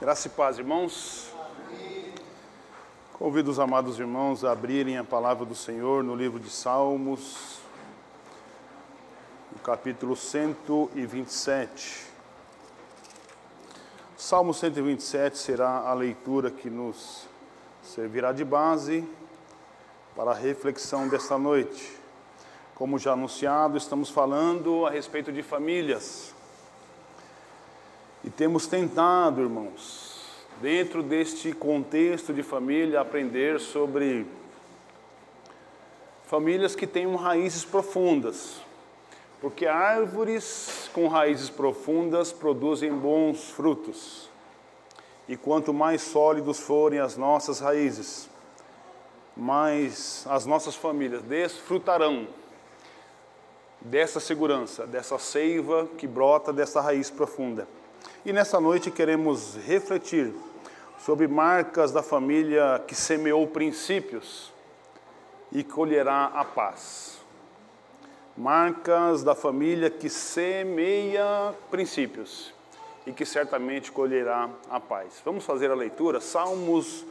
Graça 0.00 0.28
e 0.28 0.30
paz, 0.30 0.56
irmãos. 0.58 1.34
Convido 3.14 3.50
os 3.50 3.58
amados 3.58 3.98
irmãos 3.98 4.44
a 4.44 4.52
abrirem 4.52 4.96
a 4.96 5.02
palavra 5.02 5.44
do 5.44 5.56
Senhor 5.56 6.04
no 6.04 6.14
livro 6.14 6.38
de 6.38 6.48
Salmos, 6.48 7.58
no 9.50 9.58
capítulo 9.58 10.14
127. 10.14 12.06
Salmo 14.16 14.54
127 14.54 15.36
será 15.36 15.80
a 15.80 15.92
leitura 15.94 16.48
que 16.48 16.70
nos 16.70 17.26
servirá 17.82 18.30
de 18.30 18.44
base 18.44 19.04
para 20.14 20.30
a 20.30 20.34
reflexão 20.34 21.08
desta 21.08 21.36
noite. 21.36 21.98
Como 22.76 23.00
já 23.00 23.14
anunciado, 23.14 23.76
estamos 23.76 24.10
falando 24.10 24.86
a 24.86 24.90
respeito 24.90 25.32
de 25.32 25.42
famílias. 25.42 26.37
E 28.24 28.30
temos 28.30 28.66
tentado, 28.66 29.40
irmãos, 29.40 30.18
dentro 30.60 31.02
deste 31.02 31.52
contexto 31.52 32.32
de 32.32 32.42
família, 32.42 33.00
aprender 33.00 33.60
sobre 33.60 34.26
famílias 36.26 36.74
que 36.74 36.86
tenham 36.86 37.14
raízes 37.14 37.64
profundas. 37.64 38.60
Porque 39.40 39.66
árvores 39.66 40.90
com 40.92 41.06
raízes 41.06 41.48
profundas 41.48 42.32
produzem 42.32 42.92
bons 42.92 43.50
frutos. 43.50 44.28
E 45.28 45.36
quanto 45.36 45.72
mais 45.72 46.02
sólidos 46.02 46.58
forem 46.58 46.98
as 46.98 47.16
nossas 47.16 47.60
raízes, 47.60 48.28
mais 49.36 50.26
as 50.28 50.44
nossas 50.44 50.74
famílias 50.74 51.22
desfrutarão 51.22 52.26
dessa 53.80 54.18
segurança, 54.18 54.86
dessa 54.86 55.18
seiva 55.18 55.88
que 55.96 56.06
brota 56.06 56.52
dessa 56.52 56.80
raiz 56.80 57.10
profunda. 57.10 57.68
E 58.28 58.32
nessa 58.32 58.60
noite 58.60 58.90
queremos 58.90 59.56
refletir 59.66 60.34
sobre 61.02 61.26
marcas 61.26 61.92
da 61.92 62.02
família 62.02 62.78
que 62.86 62.94
semeou 62.94 63.46
princípios 63.46 64.52
e 65.50 65.64
colherá 65.64 66.26
a 66.34 66.44
paz. 66.44 67.22
Marcas 68.36 69.22
da 69.22 69.34
família 69.34 69.88
que 69.88 70.10
semeia 70.10 71.54
princípios 71.70 72.52
e 73.06 73.12
que 73.12 73.24
certamente 73.24 73.90
colherá 73.90 74.50
a 74.68 74.78
paz. 74.78 75.22
Vamos 75.24 75.46
fazer 75.46 75.70
a 75.70 75.74
leitura? 75.74 76.20
Salmos, 76.20 77.06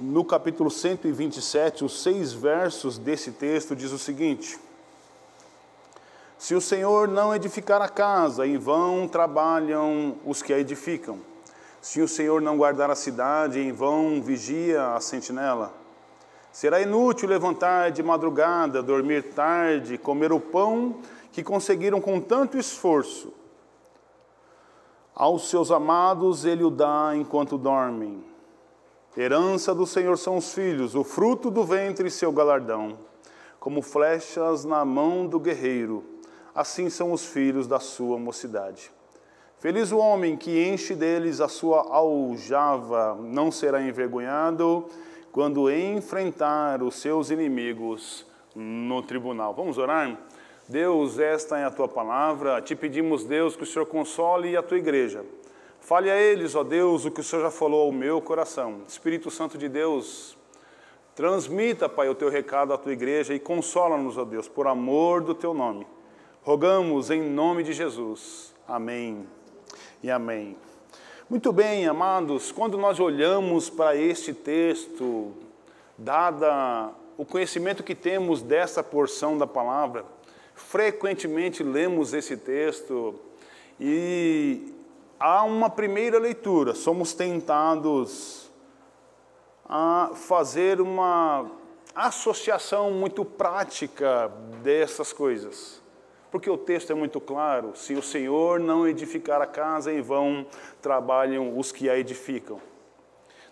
no 0.00 0.24
capítulo 0.24 0.70
127, 0.70 1.84
os 1.84 2.02
seis 2.02 2.32
versos 2.32 2.96
desse 2.96 3.32
texto 3.32 3.76
diz 3.76 3.92
o 3.92 3.98
seguinte: 3.98 4.58
se 6.42 6.56
o 6.56 6.60
Senhor 6.60 7.06
não 7.06 7.32
edificar 7.32 7.80
a 7.80 7.88
casa, 7.88 8.44
em 8.44 8.58
vão 8.58 9.06
trabalham 9.06 10.16
os 10.26 10.42
que 10.42 10.52
a 10.52 10.58
edificam. 10.58 11.20
Se 11.80 12.00
o 12.00 12.08
Senhor 12.08 12.42
não 12.42 12.56
guardar 12.56 12.90
a 12.90 12.96
cidade, 12.96 13.60
em 13.60 13.70
vão 13.70 14.20
vigia 14.20 14.92
a 14.92 15.00
sentinela. 15.00 15.72
Será 16.50 16.80
inútil 16.80 17.28
levantar 17.28 17.92
de 17.92 18.02
madrugada, 18.02 18.82
dormir 18.82 19.22
tarde, 19.34 19.96
comer 19.96 20.32
o 20.32 20.40
pão 20.40 20.96
que 21.30 21.44
conseguiram 21.44 22.00
com 22.00 22.20
tanto 22.20 22.58
esforço. 22.58 23.32
Aos 25.14 25.48
seus 25.48 25.70
amados 25.70 26.44
ele 26.44 26.64
o 26.64 26.70
dá 26.70 27.12
enquanto 27.14 27.56
dormem. 27.56 28.20
Herança 29.16 29.72
do 29.72 29.86
Senhor 29.86 30.18
são 30.18 30.38
os 30.38 30.52
filhos, 30.52 30.96
o 30.96 31.04
fruto 31.04 31.52
do 31.52 31.62
ventre 31.62 32.10
seu 32.10 32.32
galardão, 32.32 32.98
como 33.60 33.80
flechas 33.80 34.64
na 34.64 34.84
mão 34.84 35.24
do 35.28 35.38
guerreiro 35.38 36.10
assim 36.54 36.90
são 36.90 37.12
os 37.12 37.24
filhos 37.26 37.66
da 37.66 37.80
sua 37.80 38.18
mocidade. 38.18 38.90
Feliz 39.58 39.92
o 39.92 39.98
homem 39.98 40.36
que 40.36 40.66
enche 40.66 40.94
deles 40.94 41.40
a 41.40 41.48
sua 41.48 41.94
aljava, 41.94 43.14
não 43.14 43.52
será 43.52 43.80
envergonhado 43.80 44.86
quando 45.30 45.70
enfrentar 45.70 46.82
os 46.82 46.96
seus 46.96 47.30
inimigos 47.30 48.26
no 48.54 49.02
tribunal. 49.02 49.54
Vamos 49.54 49.78
orar? 49.78 50.18
Deus, 50.68 51.18
esta 51.18 51.58
é 51.58 51.64
a 51.64 51.70
tua 51.70 51.88
palavra. 51.88 52.60
Te 52.60 52.74
pedimos, 52.74 53.24
Deus, 53.24 53.56
que 53.56 53.62
o 53.62 53.66
Senhor 53.66 53.86
console 53.86 54.56
a 54.56 54.62
tua 54.62 54.78
igreja. 54.78 55.24
Fale 55.80 56.10
a 56.10 56.16
eles, 56.16 56.54
ó 56.54 56.62
Deus, 56.62 57.04
o 57.04 57.10
que 57.10 57.20
o 57.20 57.24
Senhor 57.24 57.42
já 57.42 57.50
falou 57.50 57.86
ao 57.86 57.92
meu 57.92 58.20
coração. 58.20 58.82
Espírito 58.86 59.30
Santo 59.30 59.58
de 59.58 59.68
Deus, 59.68 60.36
transmita, 61.14 61.88
Pai, 61.88 62.08
o 62.08 62.14
teu 62.14 62.28
recado 62.28 62.72
à 62.72 62.78
tua 62.78 62.92
igreja 62.92 63.34
e 63.34 63.40
consola-nos, 63.40 64.16
ó 64.16 64.24
Deus, 64.24 64.48
por 64.48 64.66
amor 64.66 65.22
do 65.22 65.34
teu 65.34 65.52
nome. 65.52 65.86
Rogamos 66.44 67.08
em 67.08 67.22
nome 67.22 67.62
de 67.62 67.72
Jesus. 67.72 68.52
Amém 68.66 69.28
e 70.02 70.10
amém. 70.10 70.56
Muito 71.30 71.52
bem, 71.52 71.86
amados, 71.86 72.50
quando 72.50 72.76
nós 72.76 72.98
olhamos 72.98 73.70
para 73.70 73.94
este 73.94 74.34
texto, 74.34 75.32
dada 75.96 76.90
o 77.16 77.24
conhecimento 77.24 77.84
que 77.84 77.94
temos 77.94 78.42
dessa 78.42 78.82
porção 78.82 79.38
da 79.38 79.46
palavra, 79.46 80.04
frequentemente 80.52 81.62
lemos 81.62 82.12
esse 82.12 82.36
texto 82.36 83.14
e 83.78 84.74
há 85.20 85.44
uma 85.44 85.70
primeira 85.70 86.18
leitura, 86.18 86.74
somos 86.74 87.14
tentados 87.14 88.50
a 89.64 90.10
fazer 90.12 90.80
uma 90.80 91.48
associação 91.94 92.90
muito 92.90 93.24
prática 93.24 94.26
dessas 94.60 95.12
coisas 95.12 95.81
porque 96.32 96.48
o 96.48 96.56
texto 96.56 96.90
é 96.90 96.94
muito 96.94 97.20
claro: 97.20 97.72
se 97.76 97.92
o 97.92 98.02
Senhor 98.02 98.58
não 98.58 98.88
edificar 98.88 99.42
a 99.42 99.46
casa, 99.46 99.92
em 99.92 100.00
vão 100.00 100.46
trabalham 100.80 101.56
os 101.56 101.70
que 101.70 101.90
a 101.90 101.96
edificam. 101.96 102.58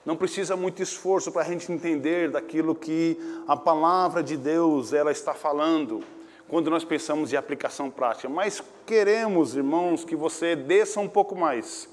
Não 0.05 0.17
precisa 0.17 0.57
muito 0.57 0.83
esforço 0.83 1.31
para 1.31 1.43
a 1.43 1.45
gente 1.45 1.71
entender 1.71 2.31
daquilo 2.31 2.75
que 2.75 3.19
a 3.47 3.55
palavra 3.55 4.23
de 4.23 4.35
Deus 4.35 4.95
ela 4.95 5.13
está 5.13 5.35
falando 5.35 6.03
quando 6.49 6.71
nós 6.71 6.83
pensamos 6.85 7.33
em 7.33 7.37
aplicação 7.37 7.91
prática. 7.91 8.27
Mas 8.27 8.63
queremos, 8.87 9.55
irmãos, 9.55 10.03
que 10.03 10.17
você 10.17 10.57
desça 10.57 11.01
um 11.01 11.09
pouco 11.09 11.37
mais, 11.37 11.87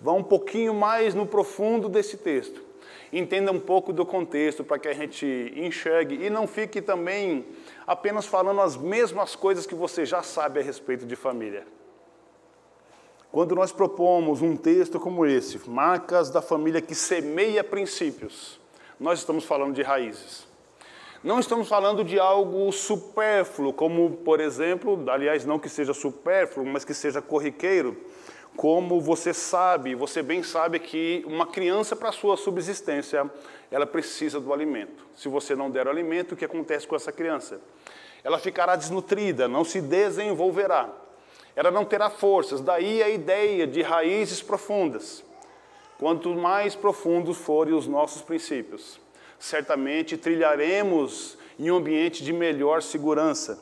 vá 0.00 0.12
um 0.12 0.24
pouquinho 0.24 0.74
mais 0.74 1.14
no 1.14 1.24
profundo 1.24 1.88
desse 1.88 2.16
texto, 2.16 2.60
entenda 3.12 3.52
um 3.52 3.60
pouco 3.60 3.92
do 3.92 4.04
contexto 4.06 4.64
para 4.64 4.78
que 4.78 4.88
a 4.88 4.92
gente 4.92 5.52
enxergue 5.56 6.24
e 6.24 6.30
não 6.30 6.46
fique 6.46 6.80
também 6.80 7.44
apenas 7.86 8.26
falando 8.26 8.60
as 8.60 8.76
mesmas 8.76 9.36
coisas 9.36 9.66
que 9.66 9.74
você 9.74 10.04
já 10.04 10.22
sabe 10.22 10.60
a 10.60 10.62
respeito 10.62 11.06
de 11.06 11.16
família. 11.16 11.66
Quando 13.30 13.54
nós 13.54 13.72
propomos 13.72 14.42
um 14.42 14.56
texto 14.56 15.00
como 15.00 15.24
esse, 15.24 15.58
marcas 15.68 16.30
da 16.30 16.42
família 16.42 16.82
que 16.82 16.94
semeia 16.94 17.64
princípios, 17.64 18.60
nós 19.00 19.20
estamos 19.20 19.44
falando 19.44 19.74
de 19.74 19.82
raízes. 19.82 20.46
Não 21.24 21.38
estamos 21.38 21.68
falando 21.68 22.02
de 22.02 22.18
algo 22.18 22.70
supérfluo, 22.72 23.72
como, 23.72 24.10
por 24.18 24.40
exemplo, 24.40 25.02
aliás, 25.08 25.44
não 25.44 25.58
que 25.58 25.68
seja 25.68 25.94
supérfluo, 25.94 26.66
mas 26.66 26.84
que 26.84 26.92
seja 26.92 27.22
corriqueiro, 27.22 27.96
como 28.56 29.00
você 29.00 29.32
sabe, 29.32 29.94
você 29.94 30.22
bem 30.22 30.42
sabe 30.42 30.78
que 30.78 31.24
uma 31.26 31.46
criança, 31.46 31.96
para 31.96 32.12
sua 32.12 32.36
subsistência, 32.36 33.30
ela 33.70 33.86
precisa 33.86 34.38
do 34.38 34.52
alimento. 34.52 35.06
Se 35.16 35.28
você 35.28 35.56
não 35.56 35.70
der 35.70 35.86
o 35.86 35.90
alimento, 35.90 36.32
o 36.32 36.36
que 36.36 36.44
acontece 36.44 36.86
com 36.86 36.94
essa 36.94 37.10
criança? 37.10 37.60
Ela 38.22 38.38
ficará 38.38 38.76
desnutrida, 38.76 39.48
não 39.48 39.64
se 39.64 39.80
desenvolverá. 39.80 40.90
Ela 41.56 41.70
não 41.70 41.84
terá 41.84 42.08
forças. 42.10 42.60
Daí 42.60 43.02
a 43.02 43.08
ideia 43.08 43.66
de 43.66 43.82
raízes 43.82 44.42
profundas. 44.42 45.24
Quanto 45.98 46.34
mais 46.34 46.74
profundos 46.74 47.38
forem 47.38 47.74
os 47.74 47.86
nossos 47.86 48.22
princípios, 48.22 49.00
certamente 49.38 50.16
trilharemos 50.16 51.38
em 51.58 51.70
um 51.70 51.76
ambiente 51.76 52.24
de 52.24 52.32
melhor 52.32 52.82
segurança. 52.82 53.58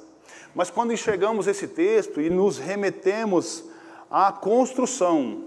Mas 0.55 0.71
quando 0.71 0.93
enxergamos 0.93 1.47
esse 1.47 1.69
texto 1.69 2.21
e 2.21 2.29
nos 2.29 2.59
remetemos 2.59 3.70
à 4.11 4.33
construção 4.33 5.45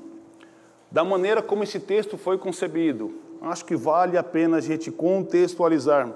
da 0.90 1.04
maneira 1.04 1.42
como 1.42 1.64
esse 1.64 1.80
texto 1.80 2.18
foi 2.18 2.38
concebido, 2.38 3.14
acho 3.42 3.66
que 3.66 3.76
vale 3.76 4.18
a 4.18 4.24
pena 4.24 4.58
a 4.58 4.62
gente 4.62 4.92
contextualizar. 4.92 6.10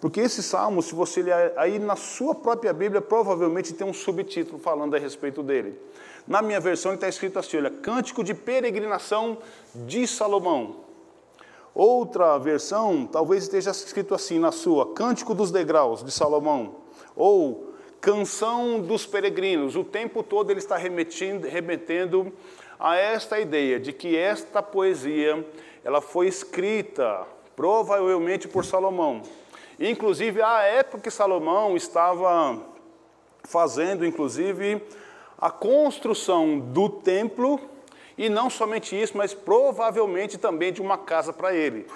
Porque 0.00 0.20
esse 0.20 0.42
salmo, 0.42 0.80
se 0.80 0.94
você 0.94 1.22
ler 1.22 1.52
aí 1.56 1.78
na 1.78 1.96
sua 1.96 2.34
própria 2.34 2.72
Bíblia, 2.72 3.00
provavelmente 3.00 3.74
tem 3.74 3.86
um 3.86 3.92
subtítulo 3.92 4.58
falando 4.58 4.94
a 4.94 4.98
respeito 4.98 5.42
dele. 5.42 5.76
Na 6.26 6.40
minha 6.40 6.60
versão 6.60 6.94
está 6.94 7.08
escrito 7.08 7.38
assim: 7.38 7.56
olha, 7.56 7.70
Cântico 7.70 8.22
de 8.22 8.32
Peregrinação 8.32 9.38
de 9.74 10.06
Salomão. 10.06 10.76
Outra 11.74 12.38
versão, 12.38 13.06
talvez 13.06 13.44
esteja 13.44 13.70
escrito 13.72 14.14
assim 14.14 14.38
na 14.38 14.52
sua: 14.52 14.92
Cântico 14.94 15.34
dos 15.34 15.50
Degraus 15.50 16.04
de 16.04 16.12
Salomão. 16.12 16.76
Ou 17.16 17.67
Canção 18.00 18.80
dos 18.80 19.06
Peregrinos. 19.06 19.74
O 19.74 19.82
tempo 19.82 20.22
todo 20.22 20.50
ele 20.50 20.60
está 20.60 20.76
remetendo, 20.76 21.48
remetendo 21.48 22.32
a 22.78 22.96
esta 22.96 23.40
ideia 23.40 23.80
de 23.80 23.92
que 23.92 24.16
esta 24.16 24.62
poesia 24.62 25.44
ela 25.84 26.00
foi 26.00 26.28
escrita 26.28 27.26
provavelmente 27.56 28.46
por 28.46 28.64
Salomão. 28.64 29.22
Inclusive, 29.80 30.40
à 30.42 30.62
época 30.62 31.02
que 31.02 31.10
Salomão 31.10 31.76
estava 31.76 32.62
fazendo, 33.44 34.06
inclusive, 34.06 34.80
a 35.36 35.50
construção 35.50 36.58
do 36.58 36.88
templo 36.88 37.60
E 38.18 38.28
não 38.28 38.50
somente 38.50 39.00
isso, 39.00 39.16
mas 39.16 39.32
provavelmente 39.32 40.36
também 40.36 40.72
de 40.72 40.82
uma 40.82 40.98
casa 40.98 41.32
para 41.32 41.54
ele. 41.54 41.86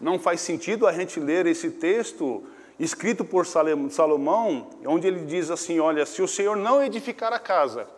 Não 0.00 0.20
faz 0.20 0.40
sentido 0.40 0.86
a 0.86 0.92
gente 0.92 1.18
ler 1.18 1.46
esse 1.46 1.68
texto 1.68 2.44
escrito 2.78 3.24
por 3.24 3.46
Salomão, 3.46 4.70
onde 4.86 5.06
ele 5.06 5.24
diz 5.24 5.50
assim: 5.50 5.80
Olha, 5.80 6.04
se 6.06 6.22
o 6.22 6.28
Senhor 6.28 6.56
não 6.56 6.82
edificar 6.82 7.32
a 7.32 7.38
casa, 7.38 7.88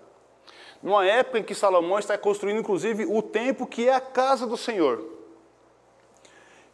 numa 0.82 1.06
época 1.06 1.38
em 1.38 1.43
que 1.43 1.55
Salomão 1.55 1.99
está 1.99 2.17
construindo, 2.19 2.61
inclusive, 2.61 3.06
o 3.06 3.23
templo 3.23 3.67
que 3.67 3.88
é 3.88 3.94
a 3.94 4.00
casa 4.00 4.46
do 4.46 4.56
Senhor. 4.56 5.05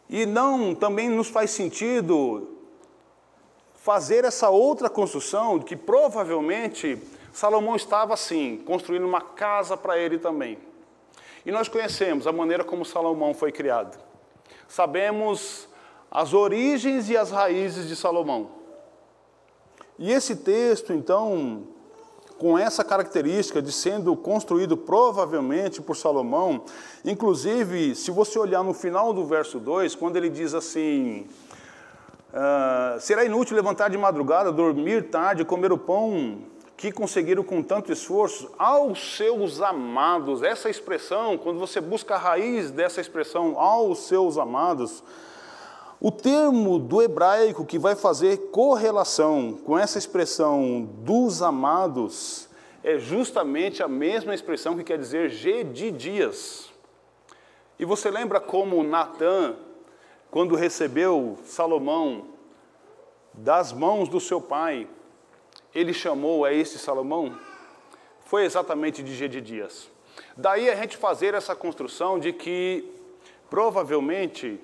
E 0.09 0.25
não 0.25 0.75
também 0.75 1.09
nos 1.09 1.29
faz 1.29 1.51
sentido 1.51 2.49
fazer 3.73 4.23
essa 4.23 4.49
outra 4.49 4.89
construção, 4.89 5.59
que 5.59 5.75
provavelmente 5.75 7.01
Salomão 7.33 7.75
estava 7.75 8.13
assim, 8.13 8.61
construindo 8.65 9.05
uma 9.05 9.21
casa 9.21 9.75
para 9.75 9.97
ele 9.97 10.17
também. 10.17 10.57
E 11.45 11.51
nós 11.51 11.67
conhecemos 11.67 12.27
a 12.27 12.31
maneira 12.31 12.63
como 12.63 12.85
Salomão 12.85 13.33
foi 13.33 13.51
criado. 13.51 13.97
Sabemos 14.67 15.67
as 16.13 16.31
origens 16.31 17.09
e 17.09 17.17
as 17.17 17.31
raízes 17.31 17.87
de 17.87 17.95
Salomão. 17.95 18.49
E 19.97 20.11
esse 20.11 20.35
texto, 20.35 20.93
então, 20.93 21.63
com 22.37 22.55
essa 22.55 22.83
característica 22.83 23.59
de 23.59 23.71
sendo 23.71 24.15
construído 24.15 24.77
provavelmente 24.77 25.81
por 25.81 25.97
Salomão, 25.97 26.65
inclusive, 27.03 27.95
se 27.95 28.11
você 28.11 28.37
olhar 28.37 28.63
no 28.63 28.75
final 28.75 29.11
do 29.11 29.25
verso 29.25 29.59
2, 29.59 29.95
quando 29.95 30.15
ele 30.15 30.29
diz 30.29 30.53
assim: 30.53 31.25
uh, 32.29 32.99
Será 32.99 33.25
inútil 33.25 33.55
levantar 33.55 33.89
de 33.89 33.97
madrugada, 33.97 34.51
dormir 34.51 35.09
tarde, 35.09 35.43
comer 35.43 35.71
o 35.71 35.79
pão 35.79 36.43
que 36.77 36.91
conseguiram 36.91 37.43
com 37.43 37.63
tanto 37.63 37.91
esforço 37.91 38.51
aos 38.59 39.15
seus 39.15 39.61
amados. 39.61 40.43
Essa 40.43 40.69
expressão, 40.69 41.39
quando 41.39 41.59
você 41.59 41.81
busca 41.81 42.13
a 42.15 42.19
raiz 42.19 42.69
dessa 42.69 43.01
expressão, 43.01 43.57
aos 43.57 43.99
seus 43.99 44.37
amados, 44.37 45.03
o 46.03 46.11
termo 46.11 46.79
do 46.79 47.01
hebraico 47.01 47.65
que 47.65 47.79
vai 47.79 47.95
fazer 47.95 48.49
correlação 48.51 49.53
com 49.63 49.79
essa 49.79 49.97
expressão 49.97 50.81
dos 50.99 51.41
amados 51.41 52.49
é 52.83 52.99
justamente 52.99 53.81
a 53.81 53.87
mesma 53.87 54.35
expressão 54.35 54.75
que 54.75 54.83
quer 54.83 54.97
dizer 54.97 55.29
G 55.29 55.63
de 55.63 55.89
dias. 55.91 56.69
E 57.79 57.85
você 57.85 58.11
lembra 58.11 58.41
como 58.41 58.83
Natã, 58.83 59.55
quando 60.29 60.57
recebeu 60.57 61.37
Salomão 61.45 62.25
das 63.33 63.71
mãos 63.71 64.09
do 64.09 64.19
seu 64.19 64.41
pai, 64.41 64.89
ele 65.73 65.93
chamou 65.93 66.43
a 66.43 66.51
esse 66.51 66.77
Salomão? 66.77 67.39
Foi 68.25 68.43
exatamente 68.43 69.01
de 69.01 69.15
G 69.15 69.29
de 69.29 69.39
dias. 69.39 69.89
Daí 70.35 70.69
a 70.69 70.75
gente 70.75 70.97
fazer 70.97 71.33
essa 71.33 71.55
construção 71.55 72.19
de 72.19 72.33
que 72.33 72.91
provavelmente 73.49 74.59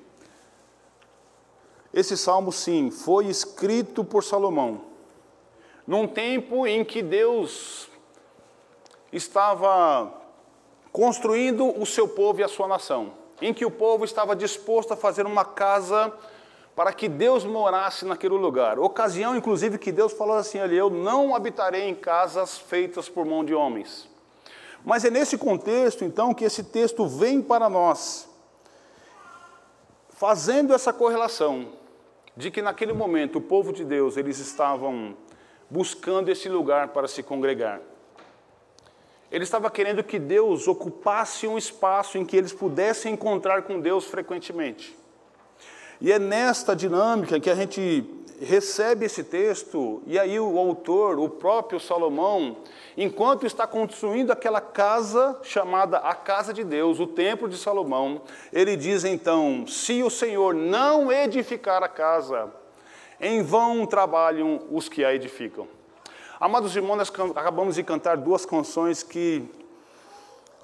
esse 1.94 2.16
salmo, 2.16 2.52
sim, 2.52 2.92
foi 2.92 3.26
escrito 3.26 4.04
por 4.04 4.24
Salomão, 4.24 4.82
num 5.88 6.08
tempo 6.08 6.68
em 6.68 6.86
que 6.86 7.02
Deus 7.02 7.90
estava 9.12 10.14
construindo 10.92 11.68
o 11.80 11.86
seu 11.86 12.08
povo 12.08 12.42
e 12.42 12.44
a 12.44 12.48
sua 12.48 12.68
nação, 12.68 13.14
em 13.42 13.54
que 13.54 13.66
o 13.66 13.72
povo 13.72 14.06
estava 14.06 14.36
disposto 14.36 14.94
a 14.94 14.98
fazer 14.98 15.26
uma 15.26 15.44
casa 15.44 16.14
para 16.76 16.94
que 16.94 17.10
Deus 17.10 17.44
morasse 17.44 18.06
naquele 18.06 18.36
lugar. 18.36 18.80
Ocasião, 18.80 19.36
inclusive, 19.36 19.80
que 19.80 19.92
Deus 19.92 20.14
falou 20.14 20.38
assim 20.38 20.60
ali: 20.60 20.78
Eu 20.78 20.92
não 20.92 21.36
habitarei 21.36 21.90
em 21.90 21.96
casas 21.96 22.58
feitas 22.58 23.10
por 23.10 23.26
mão 23.26 23.44
de 23.44 23.54
homens. 23.54 24.08
Mas 24.86 25.04
é 25.04 25.10
nesse 25.10 25.38
contexto, 25.38 26.06
então, 26.06 26.34
que 26.34 26.46
esse 26.46 26.64
texto 26.64 27.06
vem 27.08 27.42
para 27.42 27.68
nós, 27.68 28.30
fazendo 30.12 30.74
essa 30.74 30.94
correlação 30.94 31.79
de 32.40 32.50
que 32.50 32.62
naquele 32.62 32.94
momento 32.94 33.40
o 33.40 33.42
povo 33.42 33.74
de 33.74 33.84
Deus, 33.84 34.16
eles 34.16 34.40
estavam 34.40 35.14
buscando 35.70 36.30
esse 36.30 36.48
lugar 36.48 36.88
para 36.88 37.06
se 37.06 37.22
congregar. 37.22 37.82
Ele 39.30 39.44
estava 39.44 39.70
querendo 39.70 40.02
que 40.02 40.18
Deus 40.18 40.66
ocupasse 40.66 41.46
um 41.46 41.58
espaço 41.58 42.18
em 42.18 42.26
que 42.26 42.38
eles 42.38 42.54
pudessem 42.54 43.12
encontrar 43.12 43.64
com 43.64 43.82
Deus 43.82 44.06
frequentemente. 44.06 44.98
E 46.00 46.14
é 46.14 46.18
nesta 46.18 46.74
dinâmica 46.74 47.42
que 47.42 47.50
a 47.50 47.56
gente 47.56 48.10
recebe 48.42 49.06
esse 49.06 49.24
texto, 49.24 50.02
e 50.06 50.18
aí 50.18 50.40
o 50.40 50.58
autor, 50.58 51.20
o 51.20 51.30
próprio 51.30 51.80
Salomão, 51.80 52.58
enquanto 52.98 53.46
está 53.46 53.68
construindo 53.68 54.32
aquela 54.32 54.62
casa 54.62 55.40
chamada 55.44 55.98
a 55.98 56.14
casa 56.16 56.54
de 56.54 56.64
Deus, 56.64 57.00
o 57.00 57.08
templo 57.08 57.50
de 57.50 57.58
Salomão, 57.58 58.22
ele 58.52 58.76
diz 58.76 59.04
então: 59.04 59.66
se 59.68 60.02
o 60.04 60.10
Senhor 60.10 60.54
não 60.54 61.12
edificar 61.12 61.84
a 61.84 61.88
casa, 61.88 62.52
em 63.20 63.44
vão 63.44 63.86
trabalham 63.86 64.62
os 64.72 64.88
que 64.88 65.04
a 65.04 65.14
edificam. 65.14 65.68
Amados 66.40 66.76
irmãos, 66.76 66.96
nós 66.96 67.12
acabamos 67.36 67.76
de 67.76 67.84
cantar 67.84 68.16
duas 68.16 68.46
canções 68.46 69.04
que 69.04 69.44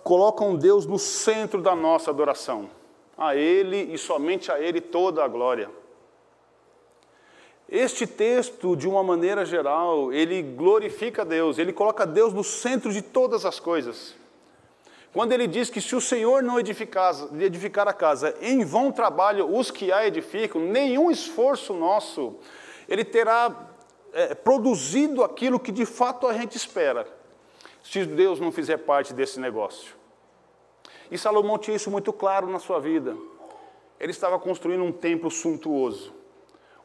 colocam 0.04 0.56
Deus 0.56 0.86
no 0.86 0.98
centro 0.98 1.62
da 1.62 1.76
nossa 1.76 2.12
adoração. 2.12 2.70
A 3.18 3.36
Ele 3.36 3.94
e 3.94 3.98
somente 3.98 4.52
a 4.52 4.60
Ele 4.60 4.80
toda 4.80 5.24
a 5.24 5.28
glória. 5.28 5.70
Este 7.68 8.06
texto, 8.06 8.76
de 8.76 8.88
uma 8.88 9.04
maneira 9.04 9.44
geral, 9.44 10.14
ele 10.14 10.42
glorifica 10.44 11.26
Deus, 11.26 11.58
ele 11.58 11.74
coloca 11.74 12.06
Deus 12.06 12.32
no 12.32 12.44
centro 12.44 12.94
de 12.94 13.02
todas 13.02 13.44
as 13.44 13.60
coisas. 13.60 14.16
Quando 15.12 15.32
ele 15.32 15.48
diz 15.48 15.70
que 15.70 15.82
se 15.82 15.96
o 15.96 16.02
Senhor 16.02 16.44
não 16.44 16.60
edificar, 16.60 17.16
edificar 17.40 17.88
a 17.88 17.94
casa, 17.94 18.36
em 18.40 18.64
vão 18.64 18.92
trabalham 18.92 19.58
os 19.58 19.72
que 19.72 19.92
a 19.92 20.06
edificam, 20.06 20.62
nenhum 20.62 21.10
esforço 21.10 21.74
nosso, 21.74 22.36
ele 22.88 23.04
terá 23.04 23.70
é, 24.14 24.36
produzido 24.36 25.24
aquilo 25.24 25.60
que 25.60 25.72
de 25.72 25.86
fato 25.88 26.28
a 26.28 26.34
gente 26.34 26.56
espera, 26.56 27.08
se 27.84 28.06
Deus 28.06 28.40
não 28.40 28.52
fizer 28.52 28.78
parte 28.78 29.12
desse 29.12 29.40
negócio. 29.40 29.96
E 31.10 31.18
Salomão 31.18 31.58
tinha 31.58 31.78
isso 31.78 31.90
muito 31.90 32.14
claro 32.14 32.48
na 32.48 32.60
sua 32.60 32.80
vida. 32.80 33.16
Ele 34.00 34.12
estava 34.12 34.38
construindo 34.38 34.84
um 34.84 34.92
templo 34.92 35.32
suntuoso 35.32 36.25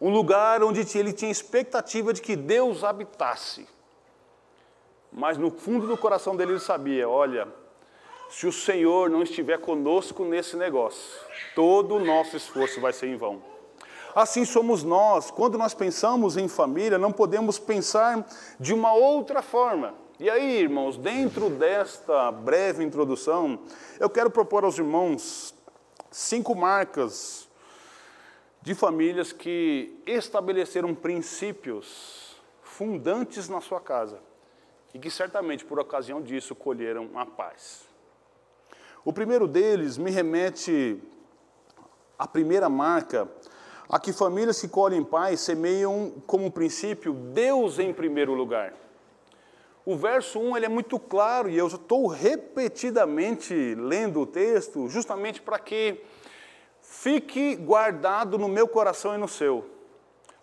um 0.01 0.11
lugar 0.11 0.63
onde 0.63 0.81
ele 0.99 1.13
tinha 1.13 1.31
expectativa 1.31 2.13
de 2.13 2.23
que 2.23 2.35
Deus 2.35 2.83
habitasse. 2.83 3.69
Mas 5.13 5.37
no 5.37 5.51
fundo 5.51 5.87
do 5.87 5.97
coração 5.97 6.37
dele 6.37 6.53
ele 6.53 6.61
sabia: 6.61 7.09
olha, 7.09 7.49
se 8.31 8.47
o 8.47 8.53
Senhor 8.53 9.11
não 9.11 9.23
estiver 9.23 9.59
conosco 9.59 10.25
nesse 10.25 10.57
negócio, 10.57 11.21
todo 11.55 11.97
o 11.97 12.05
nosso 12.05 12.37
esforço 12.37 12.81
vai 12.81 12.93
ser 12.93 13.09
em 13.09 13.17
vão. 13.17 13.43
Assim 14.15 14.45
somos 14.45 14.83
nós, 14.83 15.31
quando 15.31 15.59
nós 15.59 15.75
pensamos 15.75 16.37
em 16.37 16.49
família, 16.49 16.99
não 16.99 17.13
podemos 17.13 17.59
pensar 17.59 18.27
de 18.59 18.73
uma 18.73 18.93
outra 18.93 19.43
forma. 19.43 19.95
E 20.19 20.29
aí, 20.29 20.59
irmãos, 20.61 20.97
dentro 20.97 21.49
desta 21.49 22.31
breve 22.31 22.85
introdução, 22.85 23.59
eu 23.99 24.11
quero 24.11 24.31
propor 24.31 24.65
aos 24.65 24.79
irmãos 24.79 25.55
cinco 26.11 26.55
marcas 26.55 27.49
de 28.63 28.75
famílias 28.75 29.33
que 29.33 30.01
estabeleceram 30.07 30.95
princípios 30.95 32.37
fundantes 32.63 33.49
na 33.49 33.61
sua 33.61 33.81
casa 33.81 34.21
e 34.93 34.99
que 34.99 35.11
certamente 35.11 35.65
por 35.65 35.79
ocasião 35.79 36.21
disso 36.21 36.55
colheram 36.55 37.11
a 37.15 37.25
paz. 37.25 37.89
O 39.05 39.13
primeiro 39.13 39.49
deles 39.49 39.97
me 39.97 40.11
remete 40.11 41.03
à 42.19 42.27
primeira 42.27 42.69
marca, 42.69 43.27
a 43.89 43.99
que 43.99 44.13
famílias 44.13 44.61
que 44.61 44.69
colhem 44.69 45.03
paz 45.03 45.41
semeiam 45.41 46.13
como 46.27 46.51
princípio 46.51 47.15
Deus 47.15 47.79
em 47.79 47.93
primeiro 47.93 48.35
lugar. 48.35 48.75
O 49.87 49.97
verso 49.97 50.39
1 50.39 50.57
ele 50.59 50.67
é 50.67 50.69
muito 50.69 50.99
claro 50.99 51.49
e 51.49 51.57
eu 51.57 51.67
estou 51.67 52.07
repetidamente 52.07 53.75
lendo 53.75 54.21
o 54.21 54.27
texto 54.27 54.87
justamente 54.89 55.41
para 55.41 55.59
que 55.59 56.05
fique 56.91 57.55
guardado 57.55 58.37
no 58.37 58.49
meu 58.49 58.67
coração 58.67 59.15
e 59.15 59.19
no 59.19 59.29
seu. 59.29 59.65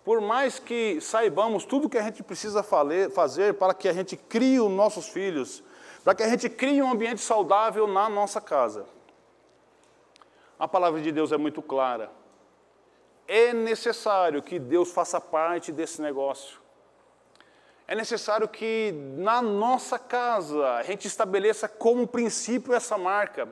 Por 0.03 0.21
mais 0.21 0.57
que 0.57 0.99
saibamos 1.01 1.65
tudo 1.65 1.89
que 1.89 1.97
a 1.97 2.01
gente 2.01 2.23
precisa 2.23 2.63
fazer 2.63 3.53
para 3.55 3.73
que 3.73 3.89
a 3.89 3.93
gente 3.93 4.15
crie 4.15 4.57
os 4.57 4.71
nossos 4.71 5.09
filhos, 5.09 5.61
para 6.05 6.15
que 6.15 6.23
a 6.23 6.29
gente 6.29 6.49
crie 6.49 6.81
um 6.81 6.89
ambiente 6.89 7.19
saudável 7.19 7.85
na 7.85 8.07
nossa 8.07 8.39
casa. 8.39 8.85
A 10.57 10.69
palavra 10.69 11.01
de 11.01 11.11
Deus 11.11 11.33
é 11.33 11.37
muito 11.37 11.61
clara. 11.61 12.09
É 13.27 13.51
necessário 13.51 14.41
que 14.41 14.57
Deus 14.57 14.89
faça 14.89 15.19
parte 15.19 15.73
desse 15.73 16.01
negócio. 16.01 16.59
É 17.85 17.93
necessário 17.93 18.47
que 18.47 18.93
na 19.17 19.41
nossa 19.41 19.99
casa 19.99 20.75
a 20.75 20.83
gente 20.83 21.07
estabeleça 21.07 21.67
como 21.67 22.07
princípio 22.07 22.73
essa 22.73 22.97
marca 22.97 23.49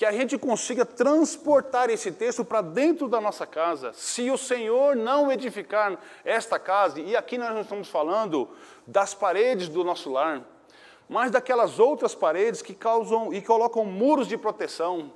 que 0.00 0.06
a 0.06 0.12
gente 0.12 0.38
consiga 0.38 0.86
transportar 0.86 1.90
esse 1.90 2.10
texto 2.10 2.42
para 2.42 2.62
dentro 2.62 3.06
da 3.06 3.20
nossa 3.20 3.46
casa. 3.46 3.92
Se 3.92 4.30
o 4.30 4.38
Senhor 4.38 4.96
não 4.96 5.30
edificar 5.30 5.98
esta 6.24 6.58
casa, 6.58 6.98
e 6.98 7.14
aqui 7.14 7.36
nós 7.36 7.52
não 7.52 7.60
estamos 7.60 7.86
falando 7.86 8.48
das 8.86 9.12
paredes 9.12 9.68
do 9.68 9.84
nosso 9.84 10.10
lar, 10.10 10.42
mas 11.06 11.30
daquelas 11.30 11.78
outras 11.78 12.14
paredes 12.14 12.62
que 12.62 12.72
causam 12.72 13.30
e 13.30 13.42
colocam 13.42 13.84
muros 13.84 14.26
de 14.26 14.38
proteção, 14.38 15.12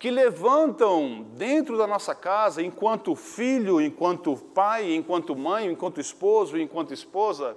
que 0.00 0.10
levantam 0.10 1.24
dentro 1.36 1.78
da 1.78 1.86
nossa 1.86 2.12
casa, 2.12 2.60
enquanto 2.60 3.14
filho, 3.14 3.80
enquanto 3.80 4.34
pai, 4.34 4.96
enquanto 4.96 5.36
mãe, 5.36 5.66
enquanto 5.70 6.00
esposo, 6.00 6.58
enquanto 6.58 6.92
esposa, 6.92 7.56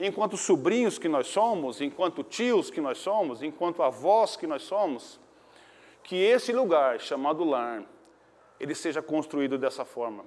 enquanto 0.00 0.36
sobrinhos 0.36 0.98
que 0.98 1.08
nós 1.08 1.28
somos, 1.28 1.80
enquanto 1.80 2.24
tios 2.24 2.72
que 2.72 2.80
nós 2.80 2.98
somos, 2.98 3.40
enquanto 3.40 3.84
avós 3.84 4.34
que 4.34 4.48
nós 4.48 4.62
somos, 4.62 5.20
que 6.02 6.16
esse 6.16 6.52
lugar 6.52 7.00
chamado 7.00 7.44
lar, 7.44 7.82
ele 8.58 8.74
seja 8.74 9.00
construído 9.00 9.56
dessa 9.56 9.84
forma. 9.84 10.24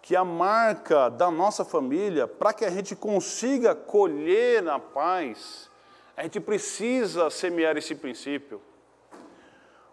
Que 0.00 0.14
a 0.14 0.24
marca 0.24 1.08
da 1.08 1.30
nossa 1.30 1.64
família, 1.64 2.26
para 2.26 2.52
que 2.52 2.64
a 2.64 2.70
gente 2.70 2.94
consiga 2.94 3.74
colher 3.74 4.62
na 4.62 4.78
paz, 4.78 5.70
a 6.16 6.22
gente 6.22 6.38
precisa 6.40 7.30
semear 7.30 7.76
esse 7.76 7.94
princípio. 7.94 8.60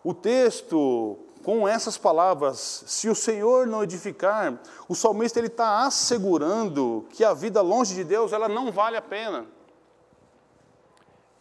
O 0.03 0.13
texto, 0.13 1.17
com 1.43 1.67
essas 1.67 1.97
palavras, 1.97 2.83
se 2.87 3.09
o 3.09 3.15
Senhor 3.15 3.67
não 3.67 3.83
edificar, 3.83 4.59
o 4.87 4.95
salmista 4.95 5.39
ele 5.39 5.47
está 5.47 5.85
assegurando 5.85 7.05
que 7.11 7.23
a 7.23 7.33
vida 7.33 7.61
longe 7.61 7.95
de 7.95 8.03
Deus 8.03 8.33
ela 8.33 8.49
não 8.49 8.71
vale 8.71 8.97
a 8.97 9.01
pena. 9.01 9.45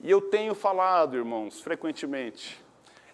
E 0.01 0.11
eu 0.11 0.21
tenho 0.21 0.55
falado, 0.55 1.17
irmãos, 1.17 1.61
frequentemente, 1.61 2.63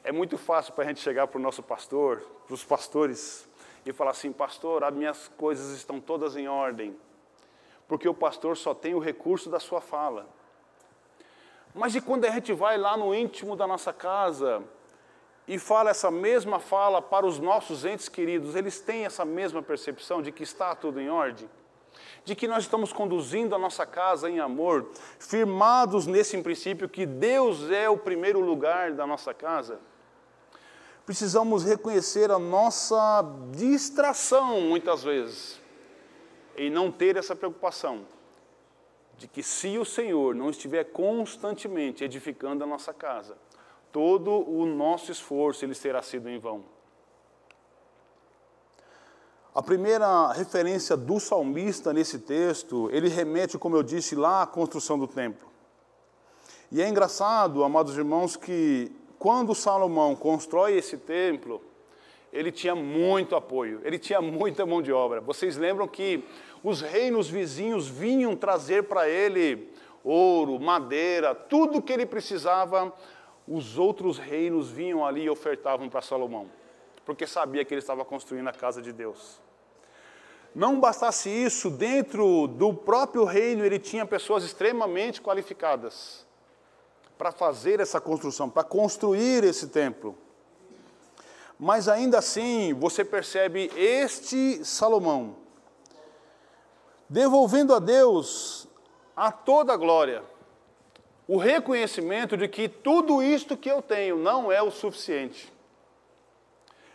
é 0.07 0.13
muito 0.13 0.39
fácil 0.39 0.73
para 0.73 0.85
a 0.85 0.87
gente 0.87 1.01
chegar 1.01 1.27
para 1.27 1.37
o 1.37 1.43
nosso 1.43 1.65
pastor, 1.65 2.23
para 2.47 2.55
os 2.55 2.63
pastores, 2.63 3.47
e 3.85 3.93
falar 3.93 4.13
assim: 4.13 4.31
Pastor, 4.33 4.85
as 4.85 4.95
minhas 4.95 5.29
coisas 5.37 5.77
estão 5.77 6.01
todas 6.01 6.37
em 6.37 6.47
ordem, 6.47 6.97
porque 7.89 8.09
o 8.09 8.15
pastor 8.15 8.57
só 8.57 8.73
tem 8.73 8.95
o 8.95 9.01
recurso 9.01 9.51
da 9.51 9.59
sua 9.59 9.81
fala. 9.81 10.29
Mas 11.75 11.97
e 11.97 12.01
quando 12.01 12.25
a 12.25 12.31
gente 12.31 12.53
vai 12.53 12.79
lá 12.79 12.97
no 12.97 13.13
íntimo 13.13 13.57
da 13.57 13.67
nossa 13.67 13.93
casa 13.93 14.63
e 15.47 15.59
fala 15.59 15.91
essa 15.91 16.11
mesma 16.11 16.61
fala 16.61 17.03
para 17.03 17.27
os 17.27 17.41
nossos 17.41 17.85
entes 17.85 18.09
queridos, 18.09 18.55
eles 18.55 18.81
têm 18.81 19.05
essa 19.05 19.25
mesma 19.25 19.61
percepção 19.61 20.23
de 20.23 20.31
que 20.31 20.45
está 20.45 20.73
tudo 20.77 21.01
em 21.01 21.11
ordem? 21.11 21.51
De 22.25 22.37
que 22.37 22.47
nós 22.47 22.63
estamos 22.63 22.93
conduzindo 22.93 23.57
a 23.57 23.59
nossa 23.59 23.85
casa 23.85 24.31
em 24.31 24.39
amor, 24.39 24.89
firmados 25.19 26.07
nesse 26.07 26.41
princípio 26.43 26.89
que 26.89 27.05
Deus 27.05 27.69
é 27.73 27.91
o 27.91 27.99
primeiro 27.99 28.39
lugar 28.39 28.93
da 28.93 29.05
nossa 29.05 29.35
casa? 29.35 29.81
Precisamos 31.07 31.63
reconhecer 31.63 32.33
a 32.33 32.39
nossa 32.39 33.25
distração, 33.53 34.61
muitas 34.61 35.05
vezes, 35.05 35.61
em 36.57 36.69
não 36.69 36.91
ter 36.91 37.17
essa 37.17 37.37
preocupação 37.37 38.05
de 39.17 39.29
que 39.29 39.41
se 39.41 39.79
o 39.79 39.85
Senhor 39.85 40.35
não 40.35 40.51
estiver 40.51 40.83
constantemente 40.83 42.03
edificando 42.03 42.65
a 42.65 42.67
nossa 42.67 42.93
casa, 42.93 43.39
todo 43.93 44.31
o 44.31 44.67
nosso 44.67 45.13
esforço 45.13 45.65
ele 45.65 45.75
será 45.75 46.03
sido 46.03 46.29
em 46.29 46.41
vão. 46.41 46.65
A 49.55 49.63
primeira 49.63 50.33
referência 50.33 50.97
do 50.97 51.21
salmista 51.21 51.93
nesse 51.93 52.19
texto, 52.19 52.91
ele 52.93 53.09
remete, 53.09 53.57
como 53.57 53.77
eu 53.77 53.83
disse, 53.83 54.17
lá 54.17 54.43
à 54.43 54.47
construção 54.47 54.99
do 54.99 55.07
templo. 55.07 55.49
E 56.71 56.83
é 56.83 56.89
engraçado, 56.89 57.63
amados 57.63 57.97
irmãos, 57.97 58.37
que 58.37 58.93
quando 59.19 59.55
Salomão 59.55 60.15
constrói 60.15 60.77
esse 60.77 60.99
templo, 60.99 61.63
ele 62.33 62.53
tinha 62.53 62.75
muito 62.75 63.35
apoio, 63.35 63.81
ele 63.85 63.99
tinha 63.99 64.21
muita 64.21 64.67
mão 64.67 64.83
de 64.83 64.93
obra. 64.93 65.21
Vocês 65.21 65.57
lembram 65.57 65.89
que 65.89 66.23
os 66.63 66.81
reinos 66.81 67.29
vizinhos 67.29 67.89
vinham 67.89 68.37
trazer 68.37 68.85
para 68.85 69.09
ele 69.09 69.71
ouro, 70.05 70.61
madeira, 70.61 71.35
tudo 71.35 71.83
que 71.83 71.93
ele 71.93 72.07
precisava 72.07 72.93
os 73.49 73.79
outros 73.79 74.19
reinos 74.19 74.71
vinham 74.71 75.07
ali 75.07 75.23
e 75.23 75.31
ofertavam 75.31 75.89
para 75.89 76.03
Salomão, 76.03 76.51
porque 77.05 77.27
sabia 77.27 77.65
que 77.65 77.73
ele 77.73 77.81
estava 77.81 78.05
construindo 78.05 78.49
a 78.49 78.53
casa 78.53 78.83
de 78.83 78.93
Deus. 78.93 79.41
Não 80.55 80.81
bastasse 80.81 81.29
isso, 81.29 81.71
dentro 81.71 82.47
do 82.47 82.75
próprio 82.75 83.25
reino 83.25 83.65
ele 83.65 83.79
tinha 83.79 84.05
pessoas 84.05 84.43
extremamente 84.43 85.21
qualificadas 85.21 86.27
para 87.17 87.33
fazer 87.33 87.81
essa 87.81 88.01
construção, 88.01 88.49
para 88.49 88.65
construir 88.65 89.45
esse 89.45 89.69
templo. 89.69 90.17
Mas 91.59 91.89
ainda 91.89 92.19
assim, 92.19 92.75
você 92.75 93.05
percebe 93.05 93.71
este 93.77 94.65
Salomão 94.65 95.37
devolvendo 97.09 97.75
a 97.75 97.79
Deus 97.79 98.69
a 99.17 99.33
toda 99.33 99.73
a 99.73 99.77
glória 99.77 100.23
o 101.29 101.39
reconhecimento 101.39 102.37
de 102.37 102.47
que 102.47 102.69
tudo 102.69 103.23
isto 103.23 103.57
que 103.57 103.71
eu 103.71 103.83
tenho 103.83 104.17
não 104.17 104.51
é 104.53 104.63
o 104.63 104.71
suficiente. 104.71 105.53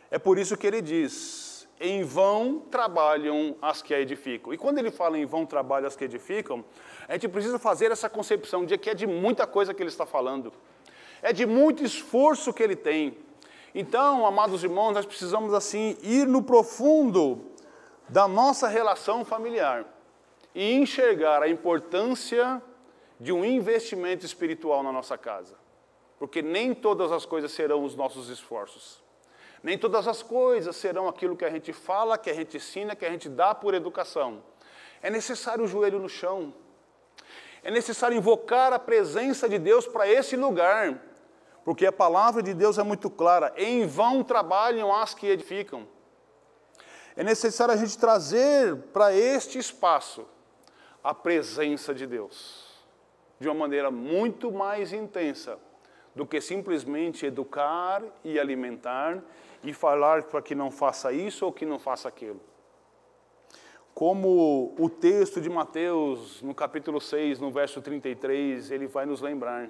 É 0.10 0.18
por 0.18 0.38
isso 0.38 0.56
que 0.56 0.66
ele 0.66 0.82
diz: 0.82 1.68
em 1.80 2.04
vão 2.04 2.60
trabalham 2.60 3.56
as 3.62 3.82
que 3.82 3.94
a 3.94 4.00
edificam. 4.00 4.54
E 4.54 4.58
quando 4.58 4.78
ele 4.78 4.92
fala 4.92 5.18
em 5.18 5.26
vão 5.26 5.46
trabalham 5.46 5.88
as 5.88 5.96
que 5.96 6.06
edificam, 6.06 6.64
a 7.12 7.16
gente 7.16 7.28
precisa 7.28 7.60
fazer 7.60 7.92
essa 7.92 8.10
concepção 8.10 8.66
de 8.66 8.78
que 8.78 8.90
é 8.90 8.94
de 8.94 9.06
muita 9.06 9.46
coisa 9.46 9.74
que 9.74 9.84
ele 9.84 9.90
está 9.90 10.06
falando, 10.06 10.54
é 11.22 11.34
de 11.34 11.46
muito 11.46 11.84
esforço 11.84 12.54
que 12.54 12.64
ele 12.64 12.74
tem. 12.74 13.18
Então, 13.76 14.26
amados 14.26 14.64
irmãos, 14.64 14.94
nós 14.94 15.06
precisamos 15.06 15.54
assim 15.54 15.98
ir 16.02 16.26
no 16.26 16.42
profundo 16.42 17.52
da 18.08 18.30
nossa 18.30 18.70
relação 18.70 19.26
familiar 19.26 19.86
e 20.56 20.72
enxergar 20.72 21.44
a 21.44 21.50
importância 21.50 22.62
de 23.20 23.34
um 23.34 23.44
investimento 23.44 24.26
espiritual 24.26 24.82
na 24.82 24.94
nossa 24.94 25.18
casa. 25.18 25.56
Porque 26.18 26.42
nem 26.42 26.74
todas 26.74 27.12
as 27.12 27.26
coisas 27.26 27.52
serão 27.52 27.84
os 27.84 27.94
nossos 27.94 28.30
esforços. 28.30 29.04
Nem 29.62 29.78
todas 29.78 30.08
as 30.08 30.24
coisas 30.24 30.78
serão 30.78 31.10
aquilo 31.10 31.36
que 31.36 31.44
a 31.44 31.50
gente 31.50 31.74
fala, 31.74 32.18
que 32.18 32.30
a 32.30 32.34
gente 32.34 32.56
ensina, 32.56 32.96
que 32.96 33.06
a 33.06 33.12
gente 33.12 33.28
dá 33.28 33.54
por 33.54 33.74
educação. 33.74 34.42
É 35.02 35.10
necessário 35.10 35.66
o 35.66 35.68
joelho 35.68 36.00
no 36.00 36.08
chão. 36.08 36.54
É 37.64 37.70
necessário 37.70 38.18
invocar 38.18 38.74
a 38.74 38.80
presença 38.80 39.48
de 39.48 39.60
Deus 39.60 39.88
para 39.88 40.08
esse 40.08 40.36
lugar. 40.36 41.00
Porque 41.64 41.86
a 41.86 41.92
palavra 41.92 42.42
de 42.42 42.54
Deus 42.54 42.78
é 42.78 42.84
muito 42.84 43.10
clara: 43.10 43.54
em 43.56 43.86
vão 43.86 44.24
trabalham 44.24 44.94
as 44.94 45.14
que 45.14 45.28
edificam. 45.28 45.88
É 47.16 47.24
necessário 47.24 47.74
a 47.74 47.78
gente 47.78 47.98
trazer 47.98 48.76
para 48.94 49.14
este 49.14 49.60
espaço 49.60 50.26
a 51.04 51.14
presença 51.14 51.94
de 51.94 52.08
Deus 52.08 52.72
de 53.40 53.48
uma 53.48 53.56
maneira 53.56 53.90
muito 53.90 54.52
mais 54.52 54.94
intensa 54.94 55.58
do 56.16 56.28
que 56.28 56.40
simplesmente 56.40 57.26
educar 57.26 58.04
e 58.24 58.40
alimentar 58.40 59.20
e 59.64 59.74
falar 59.74 60.24
para 60.24 60.44
que 60.44 60.54
não 60.54 60.70
faça 60.70 61.12
isso 61.12 61.46
ou 61.46 61.52
que 61.52 61.66
não 61.66 61.80
faça 61.80 62.08
aquilo. 62.08 62.40
Como 63.94 64.74
o 64.80 64.90
texto 64.90 65.42
de 65.42 65.50
Mateus, 65.50 66.42
no 66.42 66.56
capítulo 66.56 67.00
6, 67.00 67.40
no 67.40 67.52
verso 67.52 67.82
33, 67.82 68.72
ele 68.72 68.88
vai 68.88 69.06
nos 69.06 69.22
lembrar. 69.22 69.70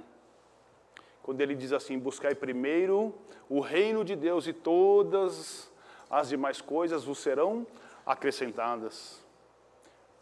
Quando 1.23 1.41
ele 1.41 1.55
diz 1.55 1.73
assim: 1.73 1.97
Buscai 1.97 2.35
primeiro 2.35 3.13
o 3.49 3.59
reino 3.59 4.05
de 4.05 4.15
Deus 4.15 4.47
e 4.47 4.53
todas 4.53 5.69
as 6.09 6.29
demais 6.29 6.61
coisas 6.61 7.03
vos 7.03 7.19
serão 7.19 7.65
acrescentadas. 8.05 9.21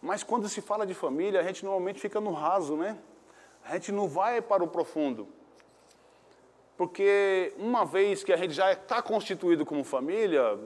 Mas 0.01 0.24
quando 0.24 0.48
se 0.48 0.62
fala 0.62 0.86
de 0.86 0.94
família, 0.94 1.39
a 1.39 1.44
gente 1.44 1.63
normalmente 1.63 2.00
fica 2.00 2.22
no 2.22 2.32
raso, 2.32 2.75
né? 2.75 2.98
A 3.65 3.74
gente 3.74 3.91
não 3.91 4.08
vai 4.08 4.41
para 4.41 4.63
o 4.63 4.68
profundo. 4.68 5.27
Porque 6.77 7.53
uma 7.58 7.86
vez 7.86 8.24
que 8.24 8.32
a 8.32 8.38
gente 8.38 8.53
já 8.53 8.72
está 8.72 9.01
constituído 9.01 9.65
como 9.65 9.84
família, 9.84 10.58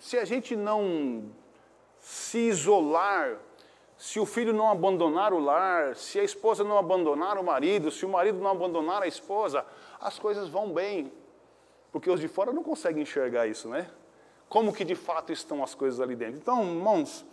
se 0.00 0.16
a 0.16 0.24
gente 0.24 0.56
não 0.56 1.30
se 2.08 2.38
isolar, 2.38 3.36
se 3.98 4.18
o 4.18 4.24
filho 4.24 4.54
não 4.54 4.70
abandonar 4.70 5.34
o 5.34 5.38
lar, 5.38 5.94
se 5.94 6.18
a 6.18 6.24
esposa 6.24 6.64
não 6.64 6.78
abandonar 6.78 7.36
o 7.36 7.44
marido, 7.44 7.90
se 7.90 8.06
o 8.06 8.08
marido 8.08 8.38
não 8.38 8.50
abandonar 8.50 9.02
a 9.02 9.06
esposa, 9.06 9.62
as 10.00 10.18
coisas 10.18 10.48
vão 10.48 10.72
bem. 10.72 11.12
Porque 11.92 12.08
os 12.08 12.18
de 12.18 12.26
fora 12.26 12.50
não 12.50 12.62
conseguem 12.62 13.02
enxergar 13.02 13.46
isso, 13.46 13.68
né? 13.68 13.90
Como 14.48 14.72
que 14.72 14.86
de 14.86 14.94
fato 14.94 15.32
estão 15.32 15.62
as 15.62 15.74
coisas 15.74 16.00
ali 16.00 16.16
dentro. 16.16 16.38
Então, 16.38 16.62
irmãos, 16.62 17.26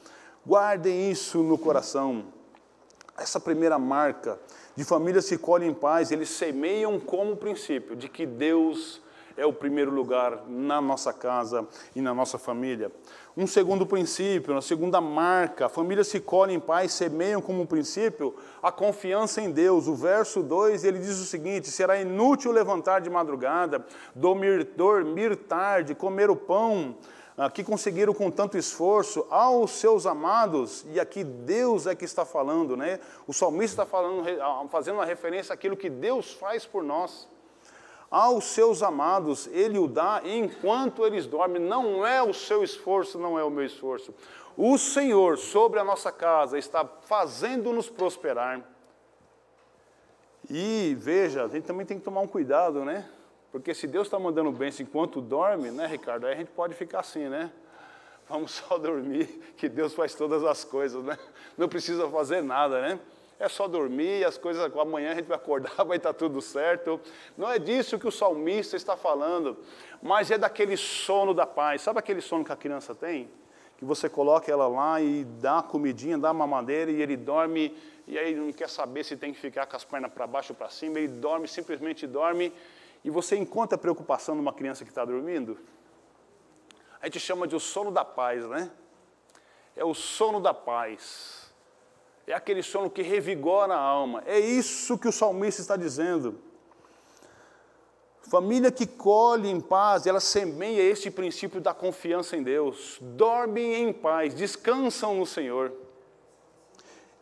guardem 0.46 1.10
isso 1.10 1.42
no 1.42 1.58
coração 1.58 2.26
essa 3.18 3.40
primeira 3.40 3.80
marca 3.80 4.38
de 4.76 4.84
famílias 4.84 5.30
que 5.30 5.38
colhem 5.38 5.70
em 5.70 5.74
paz, 5.74 6.12
eles 6.12 6.28
semeiam 6.28 7.00
como 7.00 7.38
princípio 7.38 7.96
de 7.96 8.10
que 8.10 8.26
Deus 8.26 9.02
é 9.38 9.46
o 9.46 9.54
primeiro 9.54 9.92
lugar 9.92 10.44
na 10.48 10.80
nossa 10.80 11.12
casa 11.12 11.68
e 11.96 12.02
na 12.02 12.14
nossa 12.14 12.38
família. 12.38 12.92
Um 13.36 13.46
segundo 13.46 13.86
princípio, 13.86 14.54
uma 14.54 14.62
segunda 14.62 15.02
marca, 15.02 15.68
famílias 15.68 16.10
que 16.10 16.20
colhem 16.20 16.56
em 16.56 16.60
paz 16.60 16.94
semeiam 16.94 17.42
como 17.42 17.68
princípio 17.68 18.34
a 18.64 18.72
confiança 18.72 19.42
em 19.42 19.52
Deus. 19.52 19.88
O 19.88 19.96
verso 19.96 20.42
2, 20.42 20.84
ele 20.86 21.00
diz 21.00 21.20
o 21.20 21.26
seguinte: 21.26 21.70
será 21.70 22.00
inútil 22.00 22.52
levantar 22.52 23.02
de 23.02 23.10
madrugada, 23.10 23.86
dormir, 24.16 24.64
dormir 24.76 25.36
tarde, 25.36 25.94
comer 25.94 26.30
o 26.30 26.36
pão 26.36 26.96
ah, 27.38 27.50
que 27.50 27.66
conseguiram 27.66 28.14
com 28.14 28.32
tanto 28.32 28.58
esforço 28.58 29.28
aos 29.30 29.72
seus 29.72 30.06
amados, 30.06 30.86
e 30.94 31.00
aqui 31.02 31.22
Deus 31.22 31.86
é 31.86 31.94
que 31.94 32.06
está 32.06 32.24
falando, 32.24 32.78
né? 32.78 33.00
O 33.28 33.34
salmista 33.34 33.84
está 33.84 33.86
falando, 33.86 34.26
ah, 34.42 34.66
fazendo 34.70 34.96
uma 34.96 35.06
referência 35.06 35.54
àquilo 35.54 35.76
que 35.76 35.90
Deus 35.90 36.32
faz 36.32 36.66
por 36.66 36.82
nós. 36.82 37.28
Aos 38.16 38.46
seus 38.46 38.82
amados, 38.82 39.46
Ele 39.48 39.78
o 39.78 39.90
dá 39.90 40.22
enquanto 40.24 41.06
eles 41.06 41.26
dormem. 41.26 41.62
Não 41.62 42.08
é 42.08 42.24
o 42.24 42.34
seu 42.34 42.64
esforço, 42.64 43.20
não 43.20 43.38
é 43.38 43.44
o 43.44 43.50
meu 43.50 43.66
esforço. 43.66 44.16
O 44.56 44.78
Senhor 44.78 45.38
sobre 45.38 45.82
a 45.82 45.84
nossa 45.84 46.14
casa 46.14 46.58
está 46.58 46.86
fazendo-nos 46.86 47.90
prosperar. 47.90 48.64
E 50.50 50.96
veja, 50.98 51.44
a 51.44 51.50
gente 51.50 51.66
também 51.66 51.86
tem 51.86 52.00
que 52.00 52.06
tomar 52.06 52.22
um 52.22 52.28
cuidado, 52.28 52.86
né? 52.86 53.06
Porque 53.52 53.74
se 53.74 53.86
Deus 53.86 54.08
está 54.08 54.18
mandando 54.18 54.50
bênção 54.50 54.86
enquanto 54.86 55.20
dorme, 55.20 55.70
né, 55.70 55.86
Ricardo? 55.86 56.26
Aí 56.26 56.36
a 56.36 56.38
gente 56.38 56.52
pode 56.52 56.74
ficar 56.74 57.02
assim, 57.02 57.28
né? 57.28 57.52
Vamos 58.30 58.52
só 58.64 58.78
dormir, 58.78 59.26
que 59.58 59.68
Deus 59.68 59.94
faz 59.94 60.16
todas 60.16 60.42
as 60.46 60.64
coisas, 60.64 61.04
né? 61.04 61.20
Não 61.58 61.68
precisa 61.68 62.08
fazer 62.08 62.42
nada, 62.42 62.82
né? 62.82 62.98
É 63.38 63.50
só 63.50 63.68
dormir, 63.68 64.24
as 64.24 64.38
coisas, 64.38 64.72
amanhã 64.78 65.12
a 65.12 65.16
gente 65.16 65.26
vai 65.26 65.36
acordar, 65.36 65.72
vai 65.84 65.98
estar 65.98 66.14
tudo 66.14 66.42
certo. 66.42 67.00
Não 67.38 67.52
é 67.52 67.60
disso 67.60 68.00
que 68.00 68.08
o 68.08 68.12
salmista 68.12 68.78
está 68.78 68.96
falando, 68.96 69.58
mas 70.02 70.32
é 70.32 70.38
daquele 70.38 70.78
sono 70.78 71.34
da 71.34 71.46
paz. 71.46 71.82
Sabe 71.82 72.00
aquele 72.00 72.22
sono 72.22 72.46
que 72.46 72.52
a 72.52 72.56
criança 72.56 72.96
tem? 72.96 73.30
Que 73.78 73.84
você 73.84 74.08
coloca 74.08 74.50
ela 74.50 74.68
lá 74.68 75.02
e 75.02 75.26
dá 75.26 75.62
comidinha, 75.62 76.18
dá 76.18 76.32
mamadeira 76.34 76.90
e 76.90 77.02
ele 77.02 77.18
dorme, 77.18 77.76
e 78.08 78.18
aí 78.18 78.34
não 78.34 78.54
quer 78.54 78.70
saber 78.70 79.04
se 79.04 79.18
tem 79.18 79.34
que 79.34 79.40
ficar 79.40 79.66
com 79.66 79.76
as 79.76 79.84
pernas 79.84 80.14
para 80.14 80.26
baixo 80.26 80.54
ou 80.54 80.56
para 80.56 80.70
cima, 80.70 80.98
ele 80.98 81.10
dorme, 81.10 81.46
simplesmente 81.46 82.08
dorme, 82.08 82.54
e 83.04 83.10
você 83.10 83.36
encontra 83.36 83.78
preocupação 83.78 84.34
numa 84.34 84.54
criança 84.54 84.86
que 84.86 84.92
está 84.92 85.04
dormindo? 85.04 85.58
A 87.02 87.08
gente 87.08 87.20
chama 87.20 87.48
de 87.48 87.56
o 87.56 87.60
sono 87.60 87.92
da 87.92 88.06
paz, 88.06 88.46
né? 88.46 88.72
É 89.76 89.84
o 89.84 89.94
sono 89.94 90.40
da 90.40 90.54
paz. 90.54 91.45
É 92.28 92.34
aquele 92.34 92.64
sono 92.64 92.90
que 92.90 93.02
revigora 93.02 93.76
a 93.76 93.80
alma. 93.80 94.24
É 94.26 94.40
isso 94.40 94.98
que 94.98 95.08
o 95.08 95.12
salmista 95.12 95.62
está 95.62 95.76
dizendo. 95.76 96.40
Família 98.22 98.72
que 98.72 98.88
colhe 98.88 99.48
em 99.48 99.62
paz, 99.62 100.08
ela 100.08 100.20
semeia 100.20 100.82
este 100.82 101.12
princípio 101.12 101.62
da 101.62 101.74
confiança 101.74 102.36
em 102.36 102.42
Deus. 102.42 102.98
Dormem 103.00 103.76
em 103.76 103.94
paz, 103.94 104.34
descansam 104.34 105.16
no 105.16 105.26
Senhor. 105.26 105.72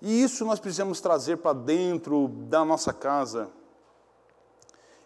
E 0.02 0.24
isso 0.24 0.46
nós 0.46 0.60
precisamos 0.60 1.02
trazer 1.02 1.38
para 1.38 1.54
dentro 1.54 2.30
da 2.30 2.64
nossa 2.64 2.94
casa. 2.94 3.50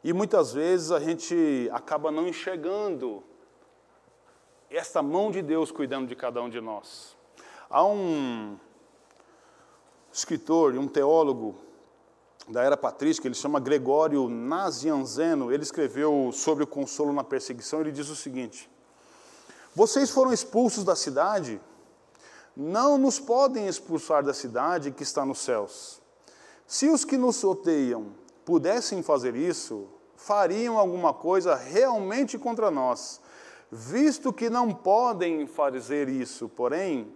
E 0.03 0.13
muitas 0.13 0.53
vezes 0.53 0.91
a 0.91 0.99
gente 0.99 1.67
acaba 1.73 2.11
não 2.11 2.27
enxergando 2.27 3.23
esta 4.69 5.01
mão 5.01 5.31
de 5.31 5.41
Deus 5.41 5.71
cuidando 5.71 6.07
de 6.07 6.15
cada 6.15 6.41
um 6.41 6.49
de 6.49 6.61
nós. 6.61 7.17
Há 7.69 7.83
um 7.83 8.57
escritor 10.11 10.75
e 10.75 10.77
um 10.77 10.87
teólogo 10.87 11.55
da 12.47 12.63
era 12.63 12.77
patrística, 12.77 13.27
ele 13.27 13.35
chama 13.35 13.59
Gregório 13.59 14.29
Nazianzeno, 14.29 15.51
ele 15.51 15.63
escreveu 15.63 16.31
sobre 16.33 16.63
o 16.63 16.67
consolo 16.67 17.11
na 17.11 17.23
perseguição, 17.23 17.81
ele 17.81 17.91
diz 17.91 18.09
o 18.09 18.15
seguinte: 18.15 18.69
Vocês 19.75 20.09
foram 20.09 20.31
expulsos 20.31 20.83
da 20.83 20.95
cidade, 20.95 21.59
não 22.55 22.97
nos 22.97 23.19
podem 23.19 23.67
expulsar 23.67 24.23
da 24.23 24.33
cidade 24.33 24.91
que 24.91 25.03
está 25.03 25.25
nos 25.25 25.39
céus. 25.39 26.01
Se 26.65 26.89
os 26.89 27.05
que 27.05 27.17
nos 27.17 27.43
odeiam 27.43 28.13
pudessem 28.43 29.03
fazer 29.03 29.35
isso, 29.35 29.87
fariam 30.15 30.77
alguma 30.77 31.13
coisa 31.13 31.55
realmente 31.55 32.37
contra 32.37 32.71
nós. 32.71 33.21
Visto 33.69 34.31
que 34.31 34.49
não 34.49 34.73
podem 34.73 35.45
fazer 35.45 36.07
isso, 36.07 36.47
porém, 36.47 37.13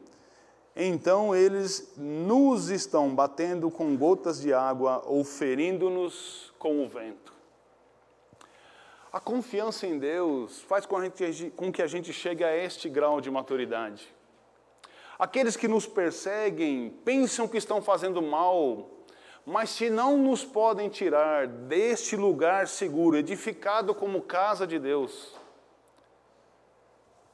então 0.76 1.36
eles 1.36 1.94
nos 1.98 2.70
estão 2.70 3.14
batendo 3.14 3.70
com 3.70 3.96
gotas 3.96 4.42
de 4.42 4.54
água 4.54 5.02
ou 5.06 5.24
ferindo-nos 5.24 6.54
com 6.58 6.84
o 6.84 6.88
vento. 6.88 7.34
A 9.12 9.20
confiança 9.20 9.86
em 9.86 10.00
Deus 10.00 10.62
faz 10.62 10.86
com, 10.86 11.02
gente, 11.04 11.52
com 11.56 11.72
que 11.72 11.82
a 11.82 11.88
gente 11.88 12.14
chegue 12.14 12.44
a 12.44 12.56
este 12.56 12.88
grau 12.88 13.20
de 13.20 13.30
maturidade. 13.30 14.08
Aqueles 15.20 15.58
que 15.58 15.68
nos 15.68 15.86
perseguem 15.86 16.90
pensam 17.04 17.48
que 17.48 17.58
estão 17.58 17.82
fazendo 17.82 18.22
mal 18.22 18.90
mas 19.46 19.72
se 19.72 19.90
não 19.90 20.18
nos 20.18 20.46
podem 20.46 20.88
tirar 20.88 21.48
deste 21.48 22.16
lugar 22.16 22.68
seguro, 22.68 23.18
edificado 23.18 23.94
como 23.96 24.22
casa 24.22 24.68
de 24.68 24.78
Deus, 24.78 25.34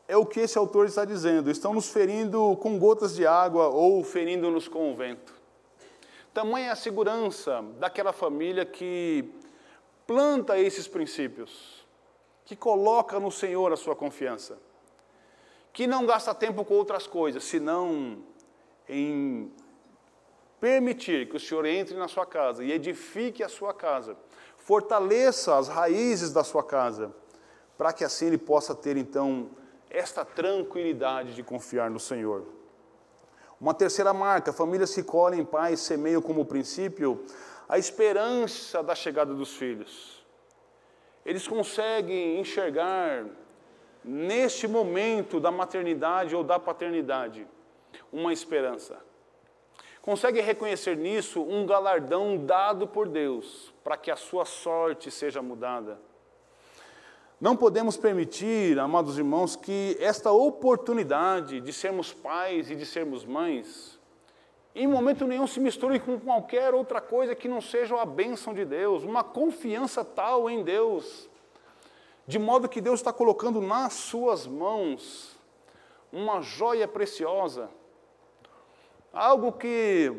é 0.08 0.16
o 0.16 0.26
que 0.26 0.40
esse 0.40 0.58
autor 0.58 0.86
está 0.86 1.04
dizendo. 1.04 1.52
Estão 1.52 1.74
nos 1.74 1.90
ferindo 1.90 2.56
com 2.58 2.80
gotas 2.80 3.16
de 3.16 3.28
água 3.28 3.68
ou 3.68 4.04
ferindo-nos 4.04 4.68
com 4.68 4.92
o 4.92 4.96
vento. 4.96 5.34
Tamanha 6.34 6.68
é 6.68 6.72
a 6.72 6.76
segurança 6.76 7.64
daquela 7.80 8.14
família 8.14 8.66
que 8.66 9.30
planta 10.06 10.58
esses 10.58 10.88
princípios, 10.88 11.86
que 12.46 12.56
coloca 12.56 13.20
no 13.20 13.32
Senhor 13.32 13.74
a 13.74 13.76
sua 13.76 13.96
confiança, 13.96 14.58
que 15.74 15.86
não 15.86 16.06
gasta 16.06 16.34
tempo 16.34 16.64
com 16.64 16.76
outras 16.76 17.08
coisas, 17.08 17.44
senão 17.44 18.24
em 18.88 19.52
permitir 20.62 21.28
que 21.28 21.36
o 21.36 21.40
Senhor 21.40 21.66
entre 21.66 21.98
na 21.98 22.08
sua 22.08 22.26
casa 22.26 22.64
e 22.64 22.72
edifique 22.72 23.44
a 23.44 23.50
sua 23.50 23.74
casa, 23.74 24.16
fortaleça 24.58 25.58
as 25.58 25.68
raízes 25.68 26.32
da 26.32 26.44
sua 26.44 26.64
casa, 26.64 27.14
para 27.78 27.92
que 27.92 28.04
assim 28.04 28.28
ele 28.28 28.38
possa 28.38 28.74
ter 28.74 28.96
então 28.96 29.50
esta 29.90 30.24
tranquilidade 30.24 31.34
de 31.34 31.44
confiar 31.44 31.90
no 31.90 32.00
Senhor. 32.00 32.46
Uma 33.60 33.74
terceira 33.74 34.14
marca, 34.14 34.54
famílias 34.54 34.94
que 34.94 35.04
colhem 35.04 35.44
paz 35.44 35.80
semeiam 35.80 36.22
como 36.22 36.46
princípio 36.46 37.26
a 37.68 37.78
esperança 37.78 38.84
da 38.84 38.94
chegada 38.94 39.34
dos 39.34 39.56
filhos. 39.56 40.26
Eles 41.26 41.48
conseguem 41.48 42.40
enxergar 42.40 43.26
neste 44.04 44.68
momento 44.68 45.40
da 45.40 45.52
maternidade 45.52 46.36
ou 46.36 46.44
da 46.44 46.60
paternidade 46.60 47.48
uma 48.12 48.32
esperança 48.32 48.98
consegue 50.08 50.40
reconhecer 50.40 50.96
nisso 50.96 51.42
um 51.42 51.66
galardão 51.66 52.38
dado 52.38 52.88
por 52.88 53.10
Deus 53.10 53.74
para 53.84 53.98
que 53.98 54.10
a 54.10 54.16
sua 54.16 54.46
sorte 54.46 55.12
seja 55.12 55.42
mudada. 55.42 56.00
Não 57.40 57.56
podemos 57.56 57.96
permitir, 57.96 58.80
amados 58.80 59.18
irmãos, 59.18 59.56
que 59.56 59.96
esta 60.00 60.32
oportunidade 60.32 61.62
de 61.62 61.72
sermos 61.72 62.12
pais 62.12 62.72
e 62.72 62.76
de 62.76 62.86
sermos 62.86 63.24
mães, 63.24 64.00
em 64.74 64.88
momento 64.88 65.26
nenhum 65.26 65.46
se 65.46 65.60
misture 65.60 66.00
com 66.00 66.20
qualquer 66.20 66.74
outra 66.74 67.00
coisa 67.00 67.36
que 67.36 67.48
não 67.48 67.62
seja 67.62 68.00
a 68.02 68.06
bênção 68.06 68.54
de 68.54 68.66
Deus, 68.66 69.04
uma 69.04 69.24
confiança 69.24 70.04
tal 70.04 70.50
em 70.50 70.64
Deus, 70.64 71.30
de 72.26 72.40
modo 72.40 72.68
que 72.68 72.82
Deus 72.82 73.00
está 73.00 73.14
colocando 73.14 73.62
nas 73.62 73.94
suas 73.94 74.48
mãos 74.48 75.38
uma 76.12 76.42
joia 76.42 76.88
preciosa, 76.88 77.70
Algo 79.14 79.52
que, 79.52 80.14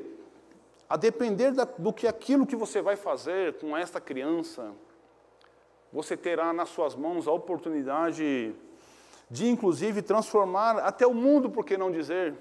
a 0.88 0.96
depender 0.96 1.52
da, 1.52 1.64
do 1.64 1.92
que 1.92 2.06
aquilo 2.08 2.44
que 2.44 2.56
você 2.56 2.82
vai 2.82 2.96
fazer 2.96 3.54
com 3.60 3.76
esta 3.76 4.00
criança, 4.00 4.72
você 5.92 6.16
terá 6.16 6.52
nas 6.52 6.68
suas 6.68 6.94
mãos 6.94 7.26
a 7.26 7.32
oportunidade 7.32 8.54
de, 9.30 9.48
inclusive, 9.48 10.02
transformar 10.02 10.78
até 10.78 11.06
o 11.06 11.14
mundo, 11.14 11.50
por 11.50 11.64
que 11.64 11.76
não 11.76 11.90
dizer? 11.90 12.34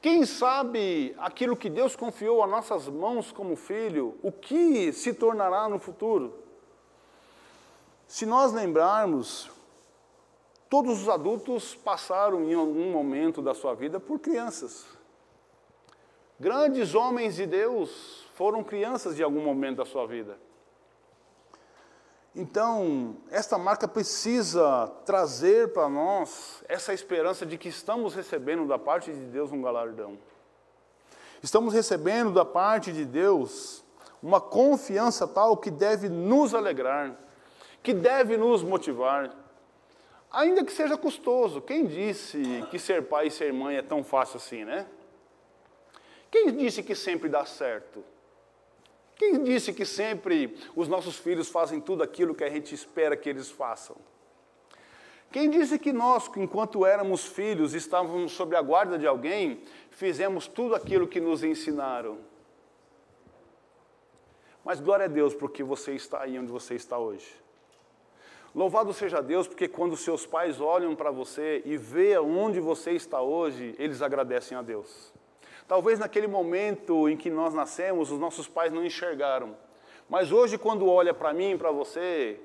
Quem 0.00 0.24
sabe 0.24 1.14
aquilo 1.18 1.56
que 1.56 1.68
Deus 1.68 1.94
confiou 1.94 2.42
a 2.42 2.46
nossas 2.46 2.88
mãos 2.88 3.30
como 3.30 3.54
filho, 3.54 4.16
o 4.22 4.32
que 4.32 4.92
se 4.92 5.12
tornará 5.12 5.68
no 5.68 5.78
futuro? 5.78 6.34
Se 8.06 8.24
nós 8.24 8.52
lembrarmos 8.52 9.50
Todos 10.70 11.02
os 11.02 11.08
adultos 11.08 11.74
passaram 11.74 12.44
em 12.44 12.54
algum 12.54 12.92
momento 12.92 13.42
da 13.42 13.52
sua 13.52 13.74
vida 13.74 13.98
por 13.98 14.20
crianças. 14.20 14.86
Grandes 16.38 16.94
homens 16.94 17.34
de 17.34 17.44
Deus 17.44 18.24
foram 18.34 18.62
crianças 18.62 19.16
de 19.16 19.22
algum 19.24 19.42
momento 19.42 19.78
da 19.78 19.84
sua 19.84 20.06
vida. 20.06 20.38
Então, 22.34 23.16
esta 23.30 23.58
marca 23.58 23.88
precisa 23.88 24.86
trazer 25.04 25.72
para 25.72 25.88
nós 25.88 26.62
essa 26.68 26.94
esperança 26.94 27.44
de 27.44 27.58
que 27.58 27.68
estamos 27.68 28.14
recebendo 28.14 28.66
da 28.66 28.78
parte 28.78 29.12
de 29.12 29.24
Deus 29.26 29.50
um 29.50 29.60
galardão. 29.60 30.16
Estamos 31.42 31.74
recebendo 31.74 32.32
da 32.32 32.44
parte 32.44 32.92
de 32.92 33.04
Deus 33.04 33.82
uma 34.22 34.40
confiança 34.40 35.26
tal 35.26 35.56
que 35.56 35.70
deve 35.70 36.08
nos 36.08 36.54
alegrar, 36.54 37.16
que 37.82 37.92
deve 37.92 38.36
nos 38.36 38.62
motivar, 38.62 39.34
Ainda 40.30 40.64
que 40.64 40.72
seja 40.72 40.96
custoso, 40.96 41.60
quem 41.60 41.86
disse 41.86 42.40
que 42.70 42.78
ser 42.78 43.08
pai 43.08 43.26
e 43.26 43.30
ser 43.30 43.52
mãe 43.52 43.76
é 43.76 43.82
tão 43.82 44.04
fácil 44.04 44.36
assim, 44.36 44.64
né? 44.64 44.86
Quem 46.30 46.54
disse 46.56 46.84
que 46.84 46.94
sempre 46.94 47.28
dá 47.28 47.44
certo? 47.44 48.04
Quem 49.20 49.44
disse 49.44 49.74
que 49.74 49.84
sempre 49.84 50.56
os 50.74 50.88
nossos 50.88 51.18
filhos 51.18 51.50
fazem 51.50 51.78
tudo 51.78 52.02
aquilo 52.02 52.34
que 52.34 52.42
a 52.42 52.48
gente 52.48 52.74
espera 52.74 53.14
que 53.14 53.28
eles 53.28 53.50
façam? 53.50 53.94
Quem 55.30 55.50
disse 55.50 55.78
que 55.78 55.92
nós, 55.92 56.30
enquanto 56.38 56.86
éramos 56.86 57.26
filhos, 57.26 57.74
estávamos 57.74 58.32
sob 58.32 58.56
a 58.56 58.62
guarda 58.62 58.98
de 58.98 59.06
alguém, 59.06 59.62
fizemos 59.90 60.46
tudo 60.46 60.74
aquilo 60.74 61.06
que 61.06 61.20
nos 61.20 61.44
ensinaram? 61.44 62.16
Mas 64.64 64.80
glória 64.80 65.04
a 65.04 65.08
Deus 65.08 65.34
porque 65.34 65.62
você 65.62 65.92
está 65.92 66.22
aí 66.22 66.38
onde 66.38 66.50
você 66.50 66.74
está 66.74 66.96
hoje. 66.96 67.30
Louvado 68.54 68.90
seja 68.94 69.20
Deus, 69.20 69.46
porque 69.46 69.68
quando 69.68 69.98
seus 69.98 70.24
pais 70.24 70.62
olham 70.62 70.96
para 70.96 71.10
você 71.10 71.60
e 71.66 71.76
vê 71.76 72.18
onde 72.18 72.58
você 72.58 72.92
está 72.92 73.20
hoje, 73.20 73.74
eles 73.78 74.00
agradecem 74.00 74.56
a 74.56 74.62
Deus. 74.62 75.12
Talvez 75.70 76.00
naquele 76.00 76.26
momento 76.26 77.08
em 77.08 77.16
que 77.16 77.30
nós 77.30 77.54
nascemos, 77.54 78.10
os 78.10 78.18
nossos 78.18 78.48
pais 78.48 78.72
não 78.72 78.84
enxergaram. 78.84 79.56
Mas 80.08 80.32
hoje, 80.32 80.58
quando 80.58 80.88
olha 80.88 81.14
para 81.14 81.32
mim, 81.32 81.56
para 81.56 81.70
você, 81.70 82.40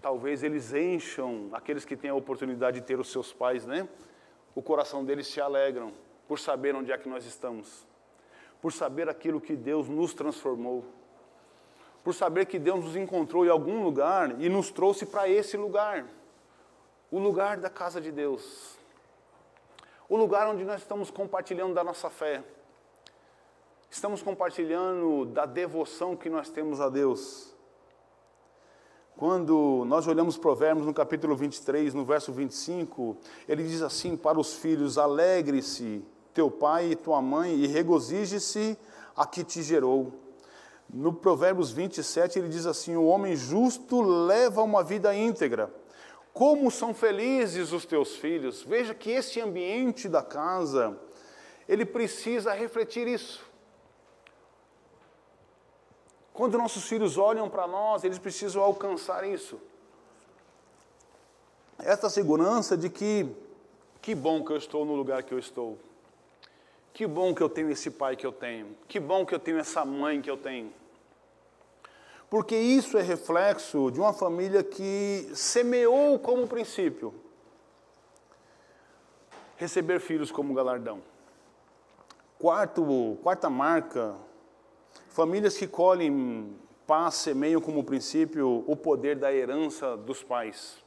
talvez 0.00 0.42
eles 0.42 0.72
encham, 0.72 1.50
aqueles 1.52 1.84
que 1.84 1.94
têm 1.94 2.08
a 2.08 2.14
oportunidade 2.14 2.80
de 2.80 2.86
ter 2.86 2.98
os 2.98 3.12
seus 3.12 3.30
pais, 3.30 3.66
né? 3.66 3.86
O 4.54 4.62
coração 4.62 5.04
deles 5.04 5.26
se 5.26 5.38
alegram 5.38 5.92
por 6.26 6.38
saber 6.38 6.74
onde 6.74 6.92
é 6.92 6.96
que 6.96 7.10
nós 7.10 7.26
estamos, 7.26 7.86
por 8.62 8.72
saber 8.72 9.10
aquilo 9.10 9.38
que 9.38 9.54
Deus 9.54 9.86
nos 9.86 10.14
transformou 10.14 10.82
por 12.02 12.14
saber 12.14 12.46
que 12.46 12.58
Deus 12.58 12.82
nos 12.82 12.96
encontrou 12.96 13.44
em 13.44 13.50
algum 13.50 13.84
lugar 13.84 14.40
e 14.40 14.48
nos 14.48 14.70
trouxe 14.70 15.04
para 15.04 15.28
esse 15.28 15.54
lugar 15.54 16.06
o 17.10 17.18
lugar 17.18 17.58
da 17.58 17.68
casa 17.68 18.00
de 18.00 18.10
Deus. 18.10 18.79
O 20.10 20.16
lugar 20.16 20.48
onde 20.48 20.64
nós 20.64 20.80
estamos 20.80 21.08
compartilhando 21.08 21.72
da 21.72 21.84
nossa 21.84 22.10
fé. 22.10 22.42
Estamos 23.88 24.20
compartilhando 24.20 25.24
da 25.26 25.46
devoção 25.46 26.16
que 26.16 26.28
nós 26.28 26.50
temos 26.50 26.80
a 26.80 26.88
Deus. 26.88 27.54
Quando 29.16 29.84
nós 29.86 30.08
olhamos 30.08 30.36
Provérbios 30.36 30.84
no 30.84 30.92
capítulo 30.92 31.36
23, 31.36 31.94
no 31.94 32.04
verso 32.04 32.32
25, 32.32 33.16
ele 33.48 33.62
diz 33.62 33.82
assim 33.82 34.16
para 34.16 34.36
os 34.36 34.54
filhos: 34.54 34.98
Alegre-se 34.98 36.04
teu 36.34 36.50
pai 36.50 36.90
e 36.90 36.96
tua 36.96 37.22
mãe, 37.22 37.54
e 37.54 37.68
regozije-se 37.68 38.76
a 39.16 39.24
que 39.24 39.44
te 39.44 39.62
gerou. 39.62 40.12
No 40.92 41.12
Provérbios 41.12 41.70
27, 41.70 42.36
ele 42.36 42.48
diz 42.48 42.66
assim: 42.66 42.96
O 42.96 43.06
homem 43.06 43.36
justo 43.36 44.02
leva 44.02 44.60
uma 44.60 44.82
vida 44.82 45.14
íntegra. 45.14 45.72
Como 46.32 46.70
são 46.70 46.94
felizes 46.94 47.72
os 47.72 47.84
teus 47.84 48.16
filhos. 48.16 48.62
Veja 48.62 48.94
que 48.94 49.10
esse 49.10 49.40
ambiente 49.40 50.08
da 50.08 50.22
casa, 50.22 50.98
ele 51.68 51.84
precisa 51.84 52.52
refletir 52.52 53.06
isso. 53.06 53.44
Quando 56.32 56.56
nossos 56.56 56.84
filhos 56.84 57.18
olham 57.18 57.50
para 57.50 57.66
nós, 57.66 58.04
eles 58.04 58.18
precisam 58.18 58.62
alcançar 58.62 59.28
isso. 59.28 59.60
Esta 61.78 62.08
segurança 62.08 62.76
de 62.76 62.88
que, 62.88 63.28
que 64.00 64.14
bom 64.14 64.44
que 64.44 64.52
eu 64.52 64.56
estou 64.56 64.84
no 64.84 64.94
lugar 64.94 65.22
que 65.22 65.34
eu 65.34 65.38
estou. 65.38 65.78
Que 66.92 67.06
bom 67.06 67.34
que 67.34 67.42
eu 67.42 67.48
tenho 67.48 67.70
esse 67.70 67.90
pai 67.90 68.16
que 68.16 68.26
eu 68.26 68.32
tenho. 68.32 68.76
Que 68.86 69.00
bom 69.00 69.26
que 69.26 69.34
eu 69.34 69.38
tenho 69.38 69.58
essa 69.58 69.84
mãe 69.84 70.20
que 70.20 70.30
eu 70.30 70.36
tenho 70.36 70.72
porque 72.30 72.56
isso 72.56 72.96
é 72.96 73.02
reflexo 73.02 73.90
de 73.90 73.98
uma 73.98 74.12
família 74.12 74.62
que 74.62 75.28
semeou 75.34 76.16
como 76.20 76.46
princípio 76.46 77.12
receber 79.56 80.00
filhos 80.00 80.30
como 80.30 80.54
galardão. 80.54 81.02
Quarto, 82.38 83.18
quarta 83.22 83.50
marca, 83.50 84.14
famílias 85.08 85.58
que 85.58 85.66
colhem 85.66 86.56
paz 86.86 87.16
semeiam 87.16 87.60
como 87.60 87.84
princípio 87.84 88.64
o 88.66 88.74
poder 88.74 89.16
da 89.16 89.30
herança 89.30 89.96
dos 89.98 90.22
pais. 90.22 90.78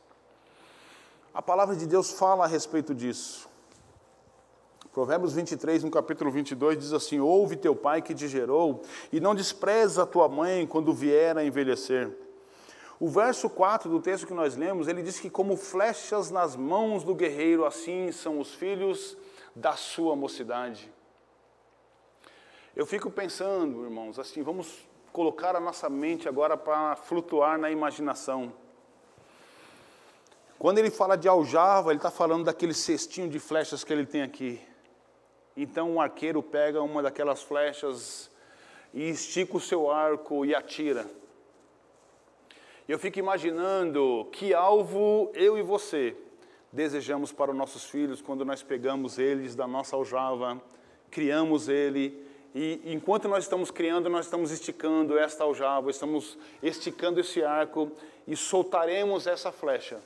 A 1.34 1.41
palavra 1.41 1.75
de 1.75 1.86
Deus 1.86 2.12
fala 2.12 2.45
a 2.45 2.47
respeito 2.47 2.95
disso. 2.95 3.47
Provérbios 4.93 5.34
23, 5.34 5.84
no 5.84 5.89
capítulo 5.89 6.29
22, 6.29 6.77
diz 6.77 6.93
assim: 6.93 7.19
Ouve 7.19 7.56
teu 7.56 7.75
pai 7.75 7.99
que 7.99 8.13
te 8.13 8.27
gerou, 8.27 8.84
e 9.12 9.19
não 9.19 9.34
despreza 9.34 10.03
a 10.03 10.06
tua 10.06 10.29
mãe 10.29 10.67
quando 10.67 10.93
vier 10.93 11.36
a 11.36 11.43
envelhecer. 11.43 12.15
O 12.99 13.10
verso 13.10 13.49
4 13.49 13.89
do 13.89 13.99
texto 13.99 14.27
que 14.27 14.36
nós 14.36 14.56
lemos, 14.56 14.88
ele 14.88 15.01
diz 15.01 15.19
que, 15.19 15.32
como 15.32 15.58
flechas 15.58 16.29
nas 16.29 16.56
mãos 16.56 17.03
do 17.03 17.15
guerreiro, 17.15 17.65
assim 17.65 18.12
são 18.12 18.39
os 18.39 18.53
filhos 18.53 19.17
da 19.56 19.73
sua 19.73 20.15
mocidade. 20.15 20.93
Eu 22.75 22.86
fico 22.86 23.10
pensando, 23.10 23.84
irmãos, 23.84 24.19
assim, 24.19 24.43
vamos 24.43 24.88
colocar 25.12 25.56
a 25.56 25.60
nossa 25.60 25.89
mente 25.89 26.29
agora 26.29 26.56
para 26.56 26.95
flutuar 26.97 27.58
na 27.58 27.71
imaginação. 27.71 28.53
Quando 30.60 30.77
ele 30.77 30.91
fala 30.91 31.17
de 31.17 31.27
aljava, 31.27 31.89
ele 31.89 31.97
está 31.97 32.12
falando 32.12 32.43
daquele 32.43 32.75
cestinho 32.75 33.27
de 33.27 33.39
flechas 33.39 33.84
que 33.84 33.91
ele 33.91 34.06
tem 34.06 34.21
aqui. 34.21 34.62
Então 35.55 35.91
o 35.91 35.93
um 35.95 36.01
arqueiro 36.01 36.41
pega 36.41 36.81
uma 36.81 37.01
daquelas 37.01 37.43
flechas 37.43 38.29
e 38.93 39.09
estica 39.09 39.57
o 39.57 39.59
seu 39.59 39.89
arco 39.89 40.45
e 40.45 40.53
atira. 40.53 41.05
Eu 42.87 42.99
fico 42.99 43.19
imaginando 43.19 44.27
que 44.31 44.53
alvo 44.53 45.31
eu 45.33 45.57
e 45.57 45.61
você 45.61 46.15
desejamos 46.71 47.31
para 47.31 47.51
os 47.51 47.57
nossos 47.57 47.85
filhos 47.85 48.21
quando 48.21 48.43
nós 48.43 48.63
pegamos 48.63 49.19
eles 49.19 49.55
da 49.55 49.67
nossa 49.67 49.95
aljava, 49.95 50.61
criamos 51.09 51.69
ele 51.69 52.23
e 52.55 52.81
enquanto 52.85 53.27
nós 53.27 53.45
estamos 53.45 53.71
criando, 53.71 54.09
nós 54.09 54.25
estamos 54.25 54.51
esticando 54.51 55.17
esta 55.17 55.43
aljava, 55.43 55.89
estamos 55.89 56.37
esticando 56.61 57.19
esse 57.19 57.43
arco 57.43 57.91
e 58.27 58.35
soltaremos 58.35 59.25
essa 59.25 59.51
flecha. 59.51 59.99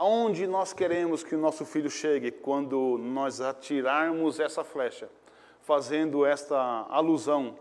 Aonde 0.00 0.46
nós 0.46 0.72
queremos 0.72 1.24
que 1.24 1.34
o 1.34 1.38
nosso 1.38 1.66
filho 1.66 1.90
chegue 1.90 2.30
quando 2.30 2.96
nós 2.98 3.40
atirarmos 3.40 4.38
essa 4.38 4.62
flecha, 4.62 5.10
fazendo 5.62 6.24
esta 6.24 6.86
alusão 6.88 7.58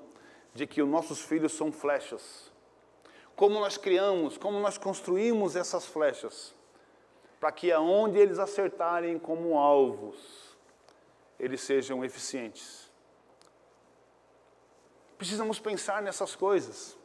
de 0.54 0.68
que 0.68 0.80
os 0.80 0.88
nossos 0.88 1.20
filhos 1.20 1.54
são 1.54 1.72
flechas. 1.72 2.52
Como 3.36 3.60
nós 3.60 3.76
criamos, 3.76 4.38
como 4.38 4.60
nós 4.60 4.78
construímos 4.78 5.56
essas 5.56 5.88
flechas, 5.88 6.54
para 7.40 7.52
que 7.52 7.72
aonde 7.72 8.20
eles 8.20 8.38
acertarem 8.38 9.18
como 9.18 9.58
alvos, 9.58 10.56
eles 11.40 11.62
sejam 11.62 12.06
eficientes. 12.06 12.88
Precisamos 15.18 15.58
pensar 15.60 16.04
nessas 16.04 16.36
coisas. 16.36 16.96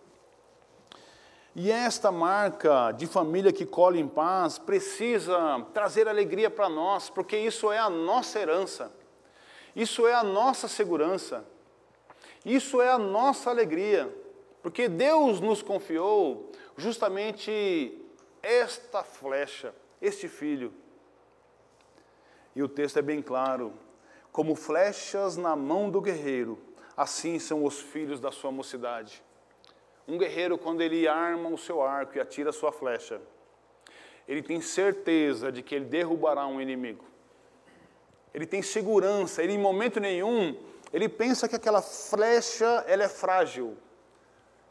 E 1.54 1.70
esta 1.70 2.10
marca 2.10 2.92
de 2.92 3.06
família 3.06 3.52
que 3.52 3.66
colhe 3.66 4.00
em 4.00 4.08
paz 4.08 4.58
precisa 4.58 5.36
trazer 5.74 6.08
alegria 6.08 6.48
para 6.48 6.68
nós, 6.68 7.10
porque 7.10 7.36
isso 7.36 7.70
é 7.70 7.78
a 7.78 7.90
nossa 7.90 8.40
herança, 8.40 8.90
isso 9.76 10.06
é 10.06 10.14
a 10.14 10.24
nossa 10.24 10.66
segurança, 10.66 11.44
isso 12.42 12.80
é 12.80 12.88
a 12.88 12.96
nossa 12.96 13.50
alegria, 13.50 14.10
porque 14.62 14.88
Deus 14.88 15.40
nos 15.40 15.62
confiou 15.62 16.50
justamente 16.74 18.00
esta 18.42 19.04
flecha, 19.04 19.74
este 20.00 20.28
filho. 20.28 20.72
E 22.56 22.62
o 22.62 22.68
texto 22.68 22.98
é 22.98 23.02
bem 23.02 23.20
claro: 23.20 23.74
como 24.32 24.54
flechas 24.54 25.36
na 25.36 25.54
mão 25.54 25.90
do 25.90 26.00
guerreiro, 26.00 26.58
assim 26.96 27.38
são 27.38 27.62
os 27.62 27.78
filhos 27.78 28.18
da 28.18 28.32
sua 28.32 28.50
mocidade. 28.50 29.22
Um 30.06 30.18
guerreiro, 30.18 30.58
quando 30.58 30.80
ele 30.80 31.06
arma 31.06 31.48
o 31.48 31.58
seu 31.58 31.82
arco 31.82 32.16
e 32.16 32.20
atira 32.20 32.50
a 32.50 32.52
sua 32.52 32.72
flecha, 32.72 33.20
ele 34.26 34.42
tem 34.42 34.60
certeza 34.60 35.50
de 35.50 35.62
que 35.62 35.74
ele 35.74 35.84
derrubará 35.84 36.46
um 36.46 36.60
inimigo. 36.60 37.04
Ele 38.34 38.46
tem 38.46 38.62
segurança, 38.62 39.42
ele 39.42 39.52
em 39.52 39.58
momento 39.58 40.00
nenhum, 40.00 40.56
ele 40.92 41.08
pensa 41.08 41.48
que 41.48 41.56
aquela 41.56 41.82
flecha 41.82 42.84
ela 42.86 43.04
é 43.04 43.08
frágil, 43.08 43.76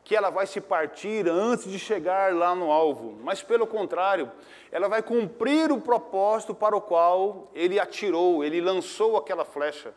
que 0.03 0.15
ela 0.15 0.29
vai 0.29 0.47
se 0.47 0.59
partir 0.59 1.27
antes 1.29 1.69
de 1.71 1.77
chegar 1.77 2.33
lá 2.33 2.55
no 2.55 2.71
alvo, 2.71 3.17
mas 3.23 3.43
pelo 3.43 3.67
contrário, 3.67 4.31
ela 4.71 4.87
vai 4.87 5.01
cumprir 5.01 5.71
o 5.71 5.79
propósito 5.79 6.55
para 6.55 6.75
o 6.75 6.81
qual 6.81 7.49
ele 7.53 7.79
atirou, 7.79 8.43
ele 8.43 8.59
lançou 8.59 9.15
aquela 9.15 9.45
flecha. 9.45 9.93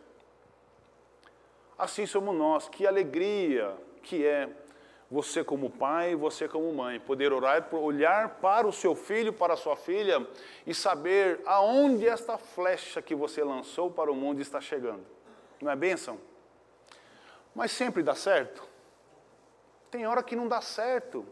Assim 1.77 2.07
somos 2.07 2.35
nós, 2.35 2.69
que 2.69 2.87
alegria 2.87 3.75
que 4.03 4.25
é 4.25 4.49
você 5.11 5.45
como 5.45 5.71
pai, 5.71 6.15
você 6.15 6.49
como 6.49 6.73
mãe, 6.73 6.99
poder 6.99 7.33
orar, 7.33 7.69
olhar 7.75 8.41
para 8.41 8.67
o 8.67 8.73
seu 8.73 8.95
filho, 8.95 9.33
para 9.33 9.55
a 9.55 9.57
sua 9.57 9.77
filha 9.77 10.27
e 10.67 10.75
saber 10.75 11.41
aonde 11.47 12.09
esta 12.09 12.39
flecha 12.39 13.03
que 13.03 13.15
você 13.15 13.45
lançou 13.45 13.91
para 13.91 14.11
o 14.11 14.15
mundo 14.15 14.41
está 14.41 14.61
chegando. 14.61 15.05
Não 15.61 15.71
é 15.71 15.77
bênção? 15.77 16.19
Mas 17.55 17.71
sempre 17.71 18.03
dá 18.03 18.15
certo? 18.15 18.67
Tem 19.91 20.07
hora 20.07 20.23
que 20.23 20.35
não 20.35 20.49
dá 20.49 20.61
certo. 20.61 21.25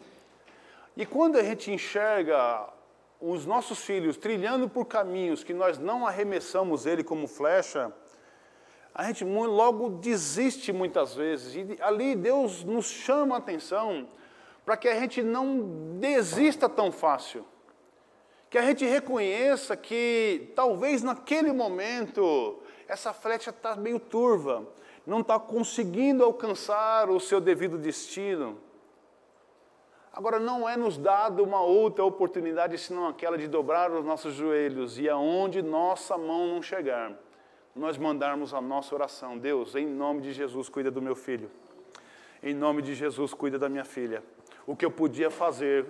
E 0.96 1.04
quando 1.04 1.36
a 1.36 1.42
gente 1.42 1.70
enxerga 1.70 2.68
os 3.20 3.46
nossos 3.46 3.84
filhos 3.84 4.16
trilhando 4.16 4.68
por 4.68 4.84
caminhos 4.84 5.42
que 5.42 5.54
nós 5.54 5.78
não 5.78 6.06
arremessamos 6.06 6.86
ele 6.86 7.02
como 7.02 7.26
flecha, 7.26 7.92
a 8.94 9.04
gente 9.04 9.24
logo 9.24 9.88
desiste 9.88 10.72
muitas 10.72 11.14
vezes. 11.14 11.54
E 11.54 11.82
ali 11.82 12.14
Deus 12.14 12.62
nos 12.64 12.86
chama 12.86 13.36
a 13.36 13.38
atenção 13.38 14.06
para 14.64 14.76
que 14.76 14.88
a 14.88 14.98
gente 14.98 15.22
não 15.22 15.98
desista 15.98 16.68
tão 16.68 16.92
fácil. 16.92 17.44
Que 18.50 18.58
a 18.58 18.62
gente 18.62 18.84
reconheça 18.84 19.76
que 19.76 20.52
talvez 20.54 21.02
naquele 21.02 21.52
momento 21.52 22.60
essa 22.86 23.14
flecha 23.14 23.48
está 23.48 23.74
meio 23.74 23.98
turva, 23.98 24.66
não 25.06 25.20
está 25.20 25.38
conseguindo 25.38 26.22
alcançar 26.22 27.08
o 27.08 27.18
seu 27.18 27.40
devido 27.40 27.78
destino. 27.78 28.58
Agora, 30.12 30.38
não 30.38 30.68
é 30.68 30.76
nos 30.76 30.98
dado 30.98 31.42
uma 31.42 31.62
outra 31.62 32.04
oportunidade 32.04 32.76
senão 32.76 33.08
aquela 33.08 33.38
de 33.38 33.48
dobrar 33.48 33.90
os 33.90 34.04
nossos 34.04 34.34
joelhos 34.34 34.98
e 34.98 35.08
aonde 35.08 35.62
nossa 35.62 36.18
mão 36.18 36.46
não 36.48 36.62
chegar, 36.62 37.18
nós 37.74 37.96
mandarmos 37.96 38.52
a 38.52 38.60
nossa 38.60 38.94
oração. 38.94 39.38
Deus, 39.38 39.74
em 39.74 39.86
nome 39.86 40.20
de 40.20 40.32
Jesus, 40.32 40.68
cuida 40.68 40.90
do 40.90 41.00
meu 41.00 41.14
filho. 41.16 41.50
Em 42.42 42.54
nome 42.54 42.82
de 42.82 42.94
Jesus, 42.94 43.32
cuida 43.32 43.58
da 43.58 43.68
minha 43.68 43.84
filha. 43.84 44.22
O 44.66 44.76
que 44.76 44.84
eu 44.84 44.90
podia 44.90 45.30
fazer 45.30 45.86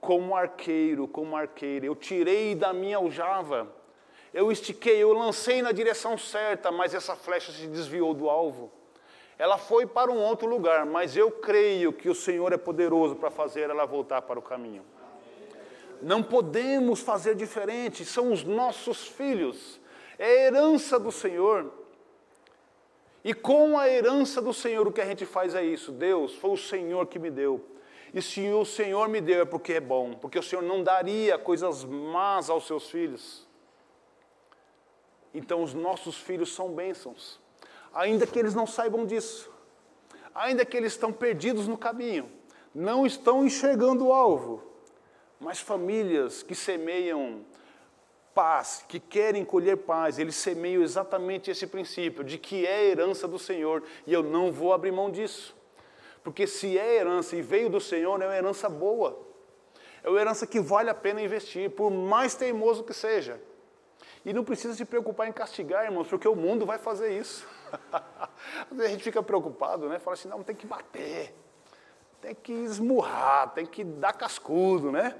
como 0.00 0.36
arqueiro, 0.36 1.08
como 1.08 1.36
arqueira, 1.36 1.86
eu 1.86 1.96
tirei 1.96 2.54
da 2.54 2.74
minha 2.74 2.98
aljava, 2.98 3.66
eu 4.34 4.52
estiquei, 4.52 5.02
eu 5.02 5.14
lancei 5.14 5.62
na 5.62 5.72
direção 5.72 6.18
certa, 6.18 6.70
mas 6.70 6.92
essa 6.92 7.16
flecha 7.16 7.50
se 7.52 7.66
desviou 7.68 8.12
do 8.12 8.28
alvo. 8.28 8.70
Ela 9.38 9.56
foi 9.56 9.86
para 9.86 10.12
um 10.12 10.18
outro 10.18 10.46
lugar, 10.46 10.84
mas 10.84 11.16
eu 11.16 11.30
creio 11.30 11.92
que 11.92 12.08
o 12.10 12.14
Senhor 12.14 12.52
é 12.52 12.56
poderoso 12.56 13.16
para 13.16 13.30
fazer 13.30 13.70
ela 13.70 13.86
voltar 13.86 14.22
para 14.22 14.38
o 14.38 14.42
caminho. 14.42 14.84
Não 16.02 16.22
podemos 16.22 17.00
fazer 17.00 17.34
diferente, 17.34 18.04
são 18.04 18.30
os 18.30 18.44
nossos 18.44 19.08
filhos, 19.08 19.80
é 20.18 20.24
a 20.24 20.46
herança 20.46 20.98
do 20.98 21.10
Senhor. 21.12 21.72
E 23.22 23.32
com 23.32 23.78
a 23.78 23.88
herança 23.88 24.40
do 24.42 24.52
Senhor, 24.52 24.86
o 24.86 24.92
que 24.92 25.00
a 25.00 25.06
gente 25.06 25.24
faz 25.24 25.54
é 25.54 25.64
isso: 25.64 25.92
Deus, 25.92 26.34
foi 26.36 26.50
o 26.50 26.56
Senhor 26.56 27.06
que 27.06 27.18
me 27.18 27.30
deu. 27.30 27.64
E 28.12 28.22
se 28.22 28.48
o 28.48 28.64
Senhor 28.64 29.08
me 29.08 29.20
deu 29.20 29.42
é 29.42 29.44
porque 29.44 29.74
é 29.74 29.80
bom, 29.80 30.14
porque 30.14 30.38
o 30.38 30.42
Senhor 30.42 30.62
não 30.62 30.82
daria 30.82 31.36
coisas 31.36 31.84
más 31.84 32.48
aos 32.48 32.66
seus 32.66 32.88
filhos. 32.88 33.46
Então, 35.32 35.62
os 35.62 35.74
nossos 35.74 36.16
filhos 36.16 36.54
são 36.54 36.72
bênçãos 36.72 37.42
ainda 37.94 38.26
que 38.26 38.38
eles 38.38 38.54
não 38.54 38.66
saibam 38.66 39.06
disso, 39.06 39.50
ainda 40.34 40.64
que 40.64 40.76
eles 40.76 40.92
estão 40.92 41.12
perdidos 41.12 41.68
no 41.68 41.78
caminho, 41.78 42.30
não 42.74 43.06
estão 43.06 43.46
enxergando 43.46 44.06
o 44.06 44.12
alvo, 44.12 44.62
mas 45.38 45.60
famílias 45.60 46.42
que 46.42 46.54
semeiam 46.54 47.44
paz, 48.34 48.84
que 48.88 48.98
querem 48.98 49.44
colher 49.44 49.76
paz, 49.78 50.18
eles 50.18 50.34
semeiam 50.34 50.82
exatamente 50.82 51.50
esse 51.50 51.66
princípio 51.66 52.24
de 52.24 52.36
que 52.36 52.66
é 52.66 52.86
herança 52.86 53.28
do 53.28 53.38
Senhor 53.38 53.82
e 54.06 54.12
eu 54.12 54.22
não 54.22 54.50
vou 54.50 54.72
abrir 54.72 54.90
mão 54.90 55.10
disso. 55.10 55.56
Porque 56.22 56.46
se 56.46 56.78
é 56.78 56.96
herança 56.96 57.36
e 57.36 57.42
veio 57.42 57.70
do 57.70 57.80
Senhor, 57.80 58.20
é 58.20 58.26
uma 58.26 58.36
herança 58.36 58.68
boa. 58.68 59.24
É 60.02 60.08
uma 60.08 60.20
herança 60.20 60.46
que 60.46 60.58
vale 60.58 60.90
a 60.90 60.94
pena 60.94 61.22
investir, 61.22 61.70
por 61.70 61.90
mais 61.90 62.34
teimoso 62.34 62.82
que 62.82 62.92
seja. 62.92 63.40
E 64.24 64.32
não 64.32 64.42
precisa 64.42 64.74
se 64.74 64.84
preocupar 64.84 65.28
em 65.28 65.32
castigar, 65.32 65.84
irmãos, 65.84 66.08
porque 66.08 66.26
o 66.26 66.34
mundo 66.34 66.64
vai 66.64 66.78
fazer 66.78 67.16
isso. 67.18 67.46
A 68.72 68.88
gente 68.88 69.04
fica 69.04 69.22
preocupado, 69.22 69.88
né? 69.88 69.98
Fala 69.98 70.14
assim, 70.14 70.28
não, 70.28 70.42
tem 70.42 70.56
que 70.56 70.66
bater, 70.66 71.34
tem 72.20 72.34
que 72.34 72.52
esmurrar, 72.52 73.50
tem 73.50 73.66
que 73.66 73.84
dar 73.84 74.14
cascudo, 74.14 74.90
né? 74.90 75.14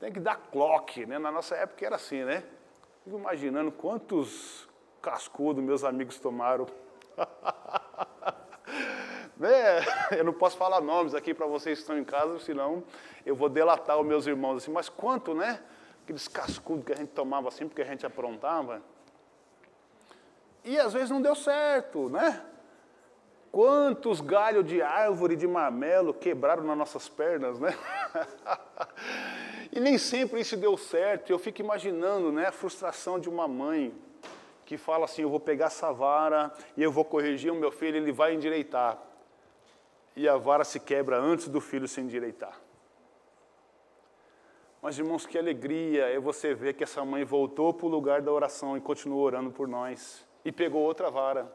Tem 0.00 0.12
que 0.12 0.20
dar 0.20 0.36
cloque, 0.36 1.06
né? 1.06 1.18
Na 1.18 1.30
nossa 1.30 1.54
época 1.54 1.86
era 1.86 1.96
assim, 1.96 2.24
né? 2.24 2.44
Fico 3.04 3.18
imaginando 3.18 3.72
quantos 3.72 4.68
cascudos 5.00 5.62
meus 5.62 5.84
amigos 5.84 6.18
tomaram. 6.18 6.66
né? 9.36 9.80
Eu 10.16 10.24
não 10.24 10.32
posso 10.32 10.56
falar 10.56 10.80
nomes 10.80 11.14
aqui 11.14 11.32
para 11.32 11.46
vocês 11.46 11.78
que 11.78 11.82
estão 11.82 11.98
em 11.98 12.04
casa, 12.04 12.38
senão 12.40 12.82
eu 13.24 13.34
vou 13.34 13.48
delatar 13.48 13.98
os 13.98 14.06
meus 14.06 14.26
irmãos 14.26 14.58
assim. 14.58 14.70
Mas 14.70 14.88
quanto, 14.88 15.34
né? 15.34 15.62
Aqueles 16.02 16.28
cascudos 16.28 16.84
que 16.84 16.92
a 16.92 16.96
gente 16.96 17.10
tomava 17.10 17.48
assim 17.48 17.68
porque 17.68 17.82
a 17.82 17.86
gente 17.86 18.04
aprontava. 18.04 18.82
E 20.64 20.78
às 20.78 20.92
vezes 20.92 21.10
não 21.10 21.22
deu 21.22 21.34
certo, 21.34 22.10
né? 22.10 22.44
Quantos 23.50 24.20
galhos 24.20 24.66
de 24.66 24.82
árvore 24.82 25.34
de 25.34 25.46
marmelo 25.46 26.12
quebraram 26.12 26.64
nas 26.64 26.76
nossas 26.76 27.08
pernas, 27.08 27.58
né? 27.58 27.74
e 29.72 29.80
nem 29.80 29.98
sempre 29.98 30.40
isso 30.40 30.56
deu 30.56 30.76
certo. 30.76 31.30
Eu 31.30 31.38
fico 31.38 31.60
imaginando, 31.60 32.32
né, 32.32 32.46
a 32.46 32.52
frustração 32.52 33.18
de 33.18 33.28
uma 33.28 33.46
mãe 33.46 33.94
que 34.64 34.76
fala 34.76 35.04
assim: 35.04 35.22
eu 35.22 35.30
vou 35.30 35.40
pegar 35.40 35.66
essa 35.66 35.92
vara 35.92 36.52
e 36.76 36.82
eu 36.82 36.92
vou 36.92 37.04
corrigir 37.04 37.52
o 37.52 37.56
meu 37.56 37.70
filho, 37.70 37.96
ele 37.96 38.12
vai 38.12 38.34
endireitar. 38.34 38.98
E 40.14 40.28
a 40.28 40.36
vara 40.36 40.64
se 40.64 40.80
quebra 40.80 41.18
antes 41.18 41.48
do 41.48 41.60
filho 41.60 41.86
se 41.86 42.00
endireitar. 42.00 42.60
Mas, 44.80 44.98
irmãos, 44.98 45.26
que 45.26 45.36
alegria 45.36 46.06
é 46.06 46.18
você 46.20 46.54
ver 46.54 46.74
que 46.74 46.84
essa 46.84 47.04
mãe 47.04 47.24
voltou 47.24 47.74
para 47.74 47.86
o 47.86 47.88
lugar 47.88 48.22
da 48.22 48.30
oração 48.30 48.76
e 48.76 48.80
continuou 48.80 49.22
orando 49.22 49.50
por 49.50 49.66
nós 49.66 50.24
e 50.44 50.52
pegou 50.52 50.82
outra 50.82 51.10
vara 51.10 51.52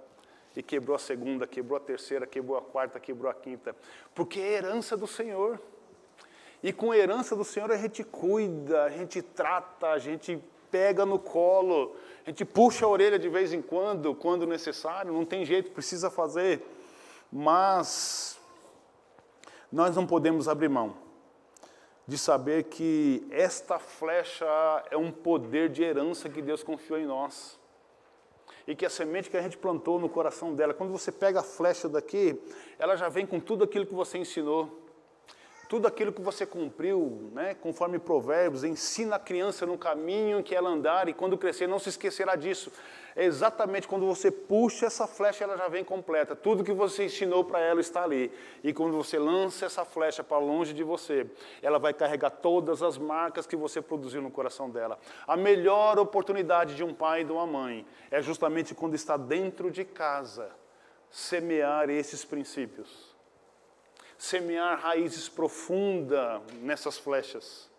e 0.55 0.61
quebrou 0.61 0.95
a 0.95 0.99
segunda, 0.99 1.47
quebrou 1.47 1.77
a 1.77 1.79
terceira, 1.79 2.27
quebrou 2.27 2.57
a 2.57 2.61
quarta, 2.61 2.99
quebrou 2.99 3.31
a 3.31 3.33
quinta, 3.33 3.75
porque 4.13 4.39
é 4.39 4.53
herança 4.53 4.95
do 4.95 5.07
Senhor. 5.07 5.59
E 6.63 6.71
com 6.71 6.93
herança 6.93 7.35
do 7.35 7.43
Senhor 7.43 7.69
a 7.71 7.77
gente 7.77 8.05
cuida, 8.05 8.85
a 8.85 8.89
gente 8.89 9.21
trata, 9.21 9.89
a 9.89 9.99
gente 9.99 10.41
pega 10.71 11.05
no 11.05 11.19
colo, 11.19 11.93
a 12.25 12.29
gente 12.29 12.45
puxa 12.45 12.85
a 12.85 12.89
orelha 12.89 13.19
de 13.19 13.27
vez 13.27 13.51
em 13.51 13.61
quando, 13.61 14.15
quando 14.15 14.47
necessário, 14.47 15.11
não 15.11 15.25
tem 15.25 15.43
jeito, 15.45 15.71
precisa 15.71 16.09
fazer. 16.09 16.65
Mas 17.29 18.39
nós 19.69 19.93
não 19.95 20.07
podemos 20.07 20.47
abrir 20.47 20.69
mão 20.69 20.95
de 22.07 22.17
saber 22.17 22.63
que 22.63 23.25
esta 23.29 23.77
flecha 23.77 24.45
é 24.89 24.95
um 24.95 25.11
poder 25.11 25.69
de 25.69 25.83
herança 25.83 26.29
que 26.29 26.41
Deus 26.41 26.63
confiou 26.63 26.97
em 26.97 27.05
nós 27.05 27.59
e 28.65 28.75
que 28.75 28.85
a 28.85 28.89
semente 28.89 29.29
que 29.29 29.37
a 29.37 29.41
gente 29.41 29.57
plantou 29.57 29.99
no 29.99 30.07
coração 30.07 30.53
dela, 30.53 30.73
quando 30.73 30.91
você 30.91 31.11
pega 31.11 31.41
a 31.41 31.43
flecha 31.43 31.89
daqui, 31.89 32.39
ela 32.79 32.95
já 32.95 33.09
vem 33.09 33.25
com 33.25 33.39
tudo 33.39 33.63
aquilo 33.63 33.85
que 33.85 33.93
você 33.93 34.17
ensinou, 34.17 34.82
tudo 35.73 35.87
aquilo 35.87 36.13
que 36.13 36.21
você 36.21 36.45
cumpriu, 36.45 37.31
né? 37.33 37.55
conforme 37.55 37.97
Provérbios, 37.97 38.63
ensina 38.63 39.15
a 39.15 39.19
criança 39.19 39.65
no 39.65 39.75
caminho 39.75 40.37
em 40.37 40.43
que 40.43 40.53
ela 40.53 40.69
andar 40.69 41.09
e 41.09 41.13
quando 41.15 41.35
crescer 41.35 41.65
não 41.65 41.79
se 41.79 41.89
esquecerá 41.89 42.35
disso. 42.35 42.71
É 43.15 43.25
exatamente 43.25 43.87
quando 43.87 44.05
você 44.05 44.29
puxa 44.29 44.85
essa 44.85 45.07
flecha, 45.07 45.43
ela 45.43 45.57
já 45.57 45.67
vem 45.67 45.83
completa. 45.83 46.35
Tudo 46.35 46.63
que 46.63 46.71
você 46.71 47.05
ensinou 47.05 47.43
para 47.43 47.59
ela 47.59 47.81
está 47.81 48.03
ali. 48.03 48.31
E 48.63 48.71
quando 48.71 48.95
você 48.95 49.17
lança 49.17 49.65
essa 49.65 49.83
flecha 49.83 50.23
para 50.23 50.37
longe 50.37 50.73
de 50.73 50.83
você, 50.83 51.25
ela 51.59 51.79
vai 51.79 51.91
carregar 51.91 52.29
todas 52.29 52.83
as 52.83 52.95
marcas 52.99 53.47
que 53.47 53.55
você 53.55 53.81
produziu 53.81 54.21
no 54.21 54.29
coração 54.29 54.69
dela. 54.69 54.99
A 55.25 55.35
melhor 55.35 55.97
oportunidade 55.97 56.75
de 56.75 56.83
um 56.83 56.93
pai 56.93 57.21
e 57.21 57.23
de 57.23 57.31
uma 57.31 57.47
mãe 57.47 57.83
é 58.11 58.21
justamente 58.21 58.75
quando 58.75 58.93
está 58.93 59.17
dentro 59.17 59.71
de 59.71 59.83
casa 59.83 60.51
semear 61.09 61.89
esses 61.89 62.23
princípios 62.23 63.12
semear 64.23 64.79
raízes 64.79 65.27
profundas 65.27 66.41
nessas 66.61 66.97
flechas, 66.97 67.69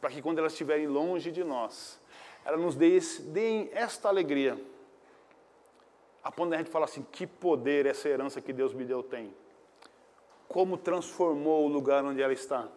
para 0.00 0.08
que 0.08 0.22
quando 0.22 0.38
elas 0.38 0.52
estiverem 0.52 0.86
longe 0.86 1.32
de 1.32 1.42
nós, 1.42 1.98
elas 2.44 2.60
nos 2.60 2.76
deem 2.76 3.68
esta 3.72 4.08
alegria. 4.08 4.56
A 6.22 6.30
ponto 6.30 6.50
de 6.50 6.54
a 6.54 6.58
gente 6.58 6.70
falar 6.70 6.84
assim: 6.84 7.04
que 7.10 7.26
poder 7.26 7.84
essa 7.84 8.08
herança 8.08 8.40
que 8.40 8.52
Deus 8.52 8.72
me 8.72 8.84
deu 8.84 9.02
tem. 9.02 9.34
Como 10.46 10.76
transformou 10.76 11.64
o 11.64 11.68
lugar 11.68 12.04
onde 12.04 12.22
ela 12.22 12.32
está. 12.32 12.68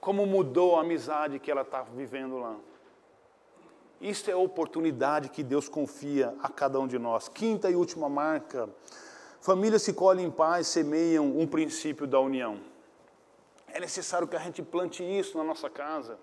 Como 0.00 0.26
mudou 0.26 0.74
a 0.74 0.80
amizade 0.80 1.38
que 1.38 1.52
ela 1.52 1.62
está 1.62 1.82
vivendo 1.82 2.38
lá. 2.38 2.56
Isso 4.00 4.28
é 4.28 4.32
a 4.32 4.38
oportunidade 4.38 5.28
que 5.28 5.44
Deus 5.44 5.68
confia 5.68 6.34
a 6.42 6.48
cada 6.48 6.80
um 6.80 6.88
de 6.88 6.98
nós. 6.98 7.28
Quinta 7.28 7.70
e 7.70 7.76
última 7.76 8.08
marca 8.08 8.68
Famílias 9.40 9.84
que 9.84 9.92
colhem 9.92 10.26
em 10.26 10.30
paz 10.30 10.66
semeiam 10.66 11.38
um 11.38 11.46
princípio 11.46 12.06
da 12.06 12.18
união. 12.18 12.58
É 13.68 13.78
necessário 13.78 14.26
que 14.26 14.34
a 14.34 14.40
gente 14.40 14.62
plante 14.62 15.02
isso 15.02 15.38
na 15.38 15.44
nossa 15.44 15.70
casa. 15.70 16.18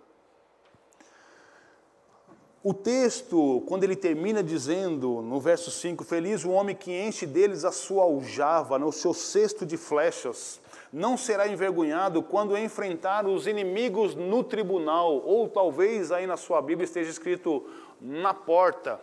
O 2.61 2.73
texto, 2.73 3.63
quando 3.67 3.83
ele 3.83 3.95
termina 3.95 4.43
dizendo, 4.43 5.21
no 5.21 5.39
verso 5.39 5.71
5, 5.71 6.03
Feliz 6.03 6.43
o 6.43 6.49
homem 6.49 6.75
que 6.75 6.91
enche 6.91 7.25
deles 7.25 7.63
a 7.63 7.71
sua 7.71 8.03
aljava, 8.03 8.79
no 8.79 8.91
seu 8.91 9.13
cesto 9.13 9.65
de 9.65 9.77
flechas, 9.77 10.59
não 10.91 11.15
será 11.15 11.47
envergonhado 11.47 12.23
quando 12.23 12.57
enfrentar 12.57 13.27
os 13.27 13.47
inimigos 13.47 14.15
no 14.15 14.43
tribunal, 14.43 15.21
ou 15.25 15.47
talvez 15.47 16.11
aí 16.11 16.25
na 16.25 16.37
sua 16.37 16.61
Bíblia 16.61 16.85
esteja 16.85 17.11
escrito 17.11 17.63
na 18.01 18.33
porta 18.33 18.99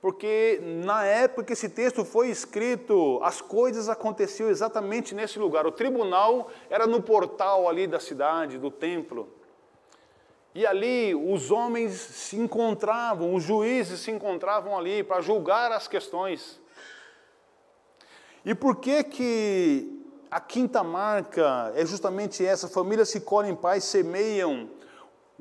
porque 0.00 0.58
na 0.62 1.04
época 1.04 1.44
que 1.44 1.52
esse 1.52 1.68
texto 1.68 2.04
foi 2.04 2.30
escrito, 2.30 3.20
as 3.22 3.42
coisas 3.42 3.88
aconteciam 3.88 4.48
exatamente 4.48 5.14
nesse 5.14 5.38
lugar. 5.38 5.66
O 5.66 5.72
tribunal 5.72 6.48
era 6.70 6.86
no 6.86 7.02
portal 7.02 7.68
ali 7.68 7.86
da 7.86 8.00
cidade, 8.00 8.56
do 8.56 8.70
templo. 8.70 9.28
E 10.54 10.66
ali 10.66 11.14
os 11.14 11.50
homens 11.50 11.92
se 11.92 12.36
encontravam, 12.36 13.34
os 13.34 13.42
juízes 13.42 14.00
se 14.00 14.10
encontravam 14.10 14.76
ali 14.76 15.04
para 15.04 15.20
julgar 15.20 15.70
as 15.70 15.86
questões. 15.86 16.58
E 18.42 18.54
por 18.54 18.76
que 18.76 19.04
que 19.04 20.02
a 20.30 20.40
quinta 20.40 20.82
marca 20.82 21.72
é 21.76 21.84
justamente 21.84 22.44
essa? 22.44 22.68
Famílias 22.68 23.10
se 23.10 23.20
colhem 23.20 23.52
em 23.52 23.56
paz, 23.56 23.84
semeiam 23.84 24.70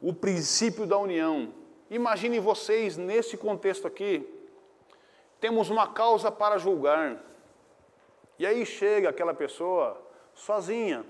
o 0.01 0.13
princípio 0.13 0.85
da 0.85 0.97
união. 0.97 1.53
Imaginem 1.89 2.41
vocês 2.41 2.97
nesse 2.97 3.37
contexto 3.37 3.87
aqui, 3.87 4.27
temos 5.39 5.69
uma 5.69 5.87
causa 5.87 6.31
para 6.31 6.57
julgar. 6.57 7.17
E 8.37 8.45
aí 8.45 8.65
chega 8.65 9.09
aquela 9.09 9.33
pessoa 9.33 10.01
sozinha, 10.33 11.05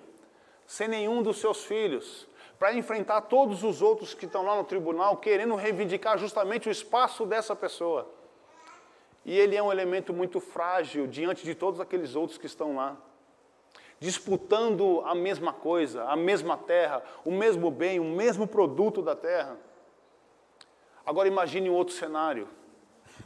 sem 0.66 0.88
nenhum 0.88 1.22
dos 1.22 1.38
seus 1.38 1.64
filhos, 1.64 2.28
para 2.58 2.74
enfrentar 2.74 3.22
todos 3.22 3.64
os 3.64 3.82
outros 3.82 4.14
que 4.14 4.26
estão 4.26 4.44
lá 4.46 4.56
no 4.56 4.64
tribunal, 4.64 5.18
querendo 5.18 5.56
reivindicar 5.56 6.18
justamente 6.18 6.68
o 6.68 6.72
espaço 6.72 7.26
dessa 7.26 7.56
pessoa. 7.56 8.10
E 9.26 9.38
ele 9.38 9.56
é 9.56 9.62
um 9.64 9.72
elemento 9.72 10.14
muito 10.14 10.40
frágil 10.40 11.08
diante 11.08 11.44
de 11.44 11.54
todos 11.54 11.80
aqueles 11.80 12.16
outros 12.16 12.38
que 12.38 12.46
estão 12.46 12.76
lá, 12.76 12.98
disputando 14.00 15.02
a 15.06 15.14
mesma 15.14 15.54
coisa, 15.54 16.04
a 16.06 16.16
mesma 16.16 16.58
terra, 16.58 17.04
o 17.24 17.32
mesmo 17.32 17.70
bem, 17.70 18.00
o 18.00 18.04
mesmo 18.04 18.48
produto 18.48 19.02
da 19.02 19.16
terra. 19.16 19.58
Agora 21.06 21.28
imagine 21.28 21.70
um 21.70 21.74
outro 21.74 21.94
cenário. 21.94 22.48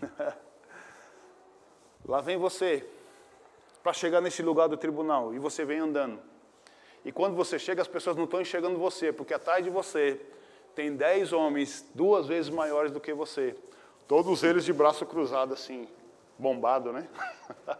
lá 2.06 2.22
vem 2.22 2.38
você 2.38 2.86
para 3.82 3.94
chegar 3.94 4.22
nesse 4.22 4.42
lugar 4.42 4.68
do 4.68 4.78
tribunal 4.78 5.34
e 5.34 5.39
você 5.39 5.66
vem 5.66 5.80
andando. 5.80 6.20
E 7.06 7.12
quando 7.12 7.36
você 7.36 7.60
chega, 7.60 7.82
as 7.82 7.88
pessoas 7.88 8.16
não 8.16 8.24
estão 8.24 8.42
enxergando 8.42 8.80
você, 8.80 9.12
porque 9.12 9.34
atrás 9.34 9.63
de 9.63 9.70
você 9.70 10.20
tem 10.74 10.96
dez 10.96 11.34
homens 11.34 11.86
duas 11.94 12.28
vezes 12.28 12.50
maiores 12.50 12.92
do 12.92 13.00
que 13.00 13.13
você. 13.13 13.56
Todos 14.08 14.44
eles 14.44 14.63
de 14.63 14.72
braço 14.72 15.06
cruzado, 15.06 15.54
assim, 15.54 15.88
bombado, 16.38 16.94
né? 16.94 17.08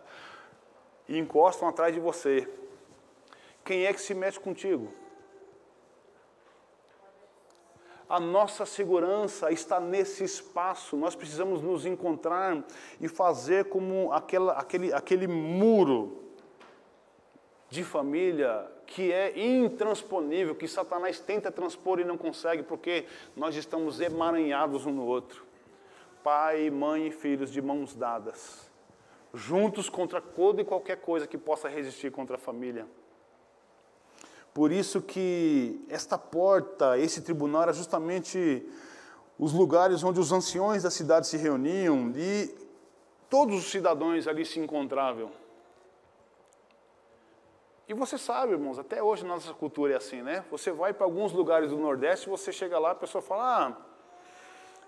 e 1.08 1.18
encostam 1.18 1.68
atrás 1.68 1.94
de 1.94 2.00
você. 2.00 2.48
Quem 3.64 3.86
é 3.86 3.94
que 3.94 4.02
se 4.02 4.14
mete 4.14 4.40
contigo? 4.40 4.94
A 8.14 8.20
nossa 8.20 8.64
segurança 8.64 9.52
está 9.52 9.80
nesse 9.80 10.24
espaço. 10.24 10.96
Nós 10.96 11.16
precisamos 11.16 11.64
nos 11.64 11.84
encontrar 11.84 12.64
e 13.02 13.08
fazer 13.08 13.70
como 13.70 14.14
aquela, 14.14 14.54
aquele, 14.54 14.94
aquele 14.94 15.26
muro 15.26 16.22
de 17.72 17.84
família 17.84 18.72
que 18.86 19.12
é 19.12 19.34
intransponível, 19.44 20.54
que 20.54 20.68
Satanás 20.68 21.20
tenta 21.20 21.52
transpor 21.52 22.00
e 22.00 22.04
não 22.04 22.16
consegue, 22.16 22.62
porque 22.62 23.08
nós 23.36 23.56
estamos 23.56 24.00
emaranhados 24.00 24.86
um 24.86 24.92
no 24.92 25.08
outro. 25.08 25.44
Pai, 26.24 26.70
mãe 26.70 27.08
e 27.08 27.12
filhos 27.12 27.52
de 27.52 27.64
mãos 27.64 27.96
dadas, 27.96 28.70
juntos 29.34 29.90
contra 29.90 30.22
toda 30.22 30.62
e 30.62 30.66
qualquer 30.66 30.98
coisa 30.98 31.26
que 31.26 31.36
possa 31.36 31.68
resistir 31.68 32.12
contra 32.12 32.36
a 32.36 32.40
família. 32.40 32.86
Por 34.54 34.72
isso 34.72 35.02
que 35.02 35.84
esta 35.90 36.18
porta, 36.18 36.98
esse 36.98 37.22
tribunal 37.22 37.64
era 37.64 37.74
justamente 37.74 38.64
os 39.40 39.52
lugares 39.52 40.04
onde 40.04 40.20
os 40.20 40.32
anciões 40.32 40.84
da 40.84 40.92
cidade 40.92 41.28
se 41.28 41.38
reuniam 41.38 42.14
e 42.16 42.54
todos 43.30 43.58
os 43.58 43.72
cidadãos 43.72 44.28
ali 44.28 44.46
se 44.46 44.60
encontravam. 44.60 45.32
E 47.88 47.94
você 47.94 48.18
sabe, 48.18 48.54
irmãos, 48.54 48.78
até 48.78 49.02
hoje 49.02 49.26
nossa 49.26 49.54
cultura 49.54 49.94
é 49.94 49.98
assim, 49.98 50.22
né? 50.22 50.46
Você 50.52 50.72
vai 50.72 50.94
para 50.94 51.06
alguns 51.06 51.34
lugares 51.34 51.72
do 51.72 51.78
Nordeste, 51.78 52.30
você 52.30 52.52
chega 52.52 52.78
lá, 52.78 52.92
a 52.92 52.96
pessoa 52.96 53.22
fala: 53.22 53.68
Ah, 53.68 53.78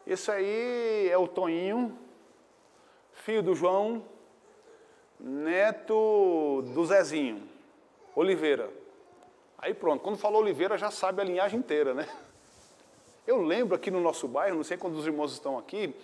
esse 0.06 0.30
aí 0.30 1.10
é 1.10 1.17
o 1.17 1.28
Toninho, 1.28 1.97
filho 3.12 3.41
do 3.41 3.56
João, 3.56 4.06
neto 5.19 6.62
do 6.73 6.86
Zezinho, 6.86 7.49
Oliveira. 8.15 8.85
Aí 9.58 9.74
pronto, 9.74 10.02
quando 10.02 10.18
falou 10.18 10.41
Oliveira 10.41 10.78
já 10.78 10.91
sabe 10.91 11.22
a 11.22 11.26
linhagem 11.26 11.60
inteira, 11.60 11.94
né? 11.94 12.08
Eu 13.26 13.41
lembro 13.41 13.76
aqui 13.76 13.89
no 13.89 14.00
nosso 14.00 14.28
bairro, 14.28 14.58
não 14.58 14.63
sei 14.63 14.78
quando 14.78 14.96
os 14.96 15.06
irmãos 15.08 15.34
estão 15.34 15.58
aqui, 15.58 15.96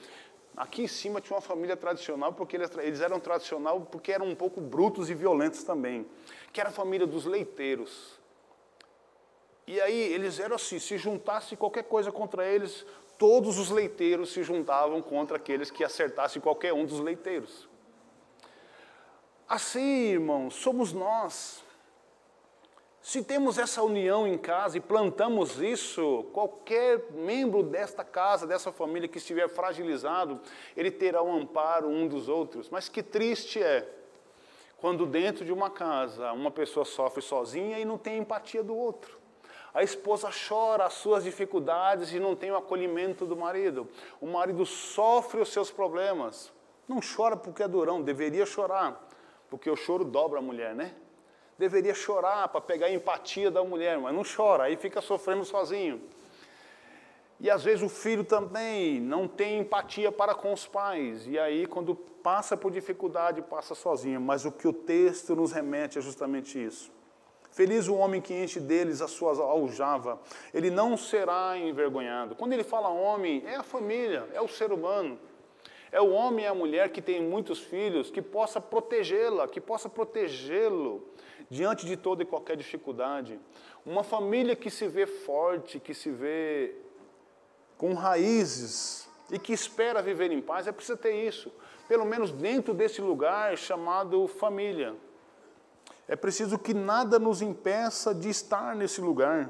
aqui 0.58 0.84
em 0.84 0.88
cima 0.88 1.22
tinha 1.22 1.36
uma 1.36 1.42
família 1.42 1.78
tradicional, 1.78 2.34
porque 2.34 2.56
eles 2.56 3.02
eram 3.02 3.20
tradicional 3.20 3.82
porque 3.82 4.12
eram 4.12 4.28
um 4.28 4.36
pouco 4.36 4.60
brutos 4.60 5.10
e 5.10 5.14
violentos 5.14 5.64
também 5.64 6.06
que 6.52 6.60
era 6.60 6.70
a 6.70 6.74
família 6.74 7.08
dos 7.08 7.26
leiteiros. 7.26 8.20
E 9.66 9.80
aí 9.80 10.14
eles 10.14 10.40
eram 10.40 10.56
assim, 10.56 10.80
se 10.80 10.98
juntasse 10.98 11.56
qualquer 11.56 11.84
coisa 11.84 12.12
contra 12.12 12.46
eles, 12.46 12.86
todos 13.18 13.58
os 13.58 13.70
leiteiros 13.70 14.34
se 14.34 14.44
juntavam 14.44 15.02
contra 15.02 15.38
aqueles 15.38 15.72
que 15.72 15.84
acertassem 15.84 16.42
qualquer 16.42 16.74
um 16.74 16.86
dos 16.86 17.00
leiteiros. 17.00 17.70
Assim, 19.48 20.10
irmãos, 20.10 20.56
somos 20.56 20.92
nós. 20.92 21.64
Se 23.02 23.24
temos 23.24 23.58
essa 23.58 23.82
união 23.82 24.28
em 24.28 24.38
casa 24.38 24.78
e 24.78 24.80
plantamos 24.80 25.60
isso, 25.60 26.24
qualquer 26.32 27.12
membro 27.12 27.64
desta 27.64 28.04
casa, 28.04 28.46
dessa 28.46 28.72
família 28.72 29.10
que 29.10 29.18
estiver 29.18 29.50
fragilizado, 29.50 30.40
ele 30.78 30.92
terá 30.92 31.24
um 31.24 31.36
amparo 31.36 31.90
um 31.90 32.08
dos 32.08 32.30
outros. 32.30 32.70
Mas 32.70 32.88
que 32.88 33.02
triste 33.02 33.62
é 33.62 33.90
quando 34.78 35.08
dentro 35.08 35.44
de 35.44 35.52
uma 35.52 35.70
casa 35.70 36.32
uma 36.32 36.52
pessoa 36.52 36.86
sofre 36.86 37.24
sozinha 37.24 37.80
e 37.80 37.86
não 37.86 37.98
tem 37.98 38.20
empatia 38.20 38.64
do 38.64 38.76
outro. 38.76 39.20
A 39.74 39.82
esposa 39.82 40.30
chora 40.48 40.86
as 40.86 40.94
suas 40.94 41.24
dificuldades 41.24 42.14
e 42.14 42.20
não 42.20 42.36
tem 42.36 42.52
o 42.52 42.58
acolhimento 42.58 43.26
do 43.26 43.36
marido. 43.36 43.88
O 44.20 44.28
marido 44.28 44.64
sofre 44.64 45.42
os 45.42 45.50
seus 45.50 45.72
problemas. 45.72 46.52
Não 46.88 47.00
chora 47.00 47.36
porque 47.36 47.64
é 47.64 47.68
durão, 47.68 48.02
deveria 48.02 48.46
chorar, 48.46 49.08
porque 49.50 49.70
o 49.70 49.76
choro 49.76 50.04
dobra 50.04 50.38
a 50.38 50.42
mulher, 50.42 50.76
né? 50.76 50.94
Deveria 51.62 51.94
chorar 51.94 52.48
para 52.48 52.60
pegar 52.60 52.88
a 52.88 52.92
empatia 52.92 53.52
da 53.52 53.64
mulher, 53.64 53.96
mas 54.00 54.16
não 54.16 54.24
chora, 54.24 54.64
aí 54.64 54.76
fica 54.76 55.00
sofrendo 55.00 55.46
sozinho. 55.46 56.02
E 57.40 57.52
às 57.52 57.64
vezes 57.64 57.84
o 57.84 57.88
filho 57.88 58.24
também 58.24 59.00
não 59.00 59.28
tem 59.28 59.60
empatia 59.60 60.12
para 60.12 60.34
com 60.34 60.52
os 60.52 60.66
pais. 60.66 61.28
E 61.28 61.38
aí, 61.38 61.68
quando 61.68 61.94
passa 61.94 62.58
por 62.58 62.72
dificuldade, 62.72 63.44
passa 63.44 63.76
sozinho. 63.76 64.20
Mas 64.20 64.44
o 64.44 64.52
que 64.52 64.68
o 64.68 64.74
texto 64.74 65.36
nos 65.36 65.52
remete 65.52 66.00
é 66.00 66.02
justamente 66.02 66.58
isso. 66.58 66.92
Feliz 67.52 67.88
o 67.88 67.94
homem 67.94 68.22
que 68.22 68.34
enche 68.34 68.60
deles 68.60 69.00
a 69.00 69.08
sua 69.08 69.32
aljava, 69.32 70.20
ele 70.52 70.72
não 70.72 70.98
será 70.98 71.56
envergonhado. 71.60 72.34
Quando 72.34 72.54
ele 72.54 72.64
fala 72.64 72.90
homem, 72.90 73.44
é 73.46 73.58
a 73.58 73.64
família, 73.64 74.28
é 74.34 74.42
o 74.42 74.48
ser 74.48 74.72
humano. 74.72 75.20
É 75.92 76.00
o 76.00 76.12
homem 76.12 76.46
e 76.46 76.48
a 76.48 76.56
mulher 76.56 76.90
que 76.90 77.02
tem 77.02 77.22
muitos 77.22 77.60
filhos, 77.60 78.10
que 78.10 78.22
possa 78.22 78.62
protegê-la, 78.62 79.48
que 79.48 79.60
possa 79.60 79.90
protegê-lo 79.90 81.04
diante 81.50 81.86
de 81.86 81.98
toda 81.98 82.24
e 82.24 82.26
qualquer 82.26 82.56
dificuldade. 82.56 83.38
Uma 83.86 84.04
família 84.04 84.56
que 84.56 84.70
se 84.70 84.88
vê 84.88 85.06
forte, 85.06 85.80
que 85.80 85.94
se 85.94 86.10
vê 86.10 86.74
com 87.78 87.94
raízes 87.94 89.10
e 89.30 89.38
que 89.38 89.52
espera 89.52 90.02
viver 90.02 90.32
em 90.32 90.42
paz, 90.42 90.66
é 90.66 90.72
preciso 90.72 90.98
ter 90.98 91.28
isso, 91.28 91.52
pelo 91.88 92.06
menos 92.06 92.32
dentro 92.32 92.74
desse 92.74 93.02
lugar 93.02 93.58
chamado 93.58 94.28
família. 94.28 94.96
É 96.08 96.16
preciso 96.16 96.58
que 96.58 96.74
nada 96.74 97.20
nos 97.20 97.42
impeça 97.42 98.14
de 98.16 98.30
estar 98.30 98.76
nesse 98.76 99.02
lugar. 99.02 99.50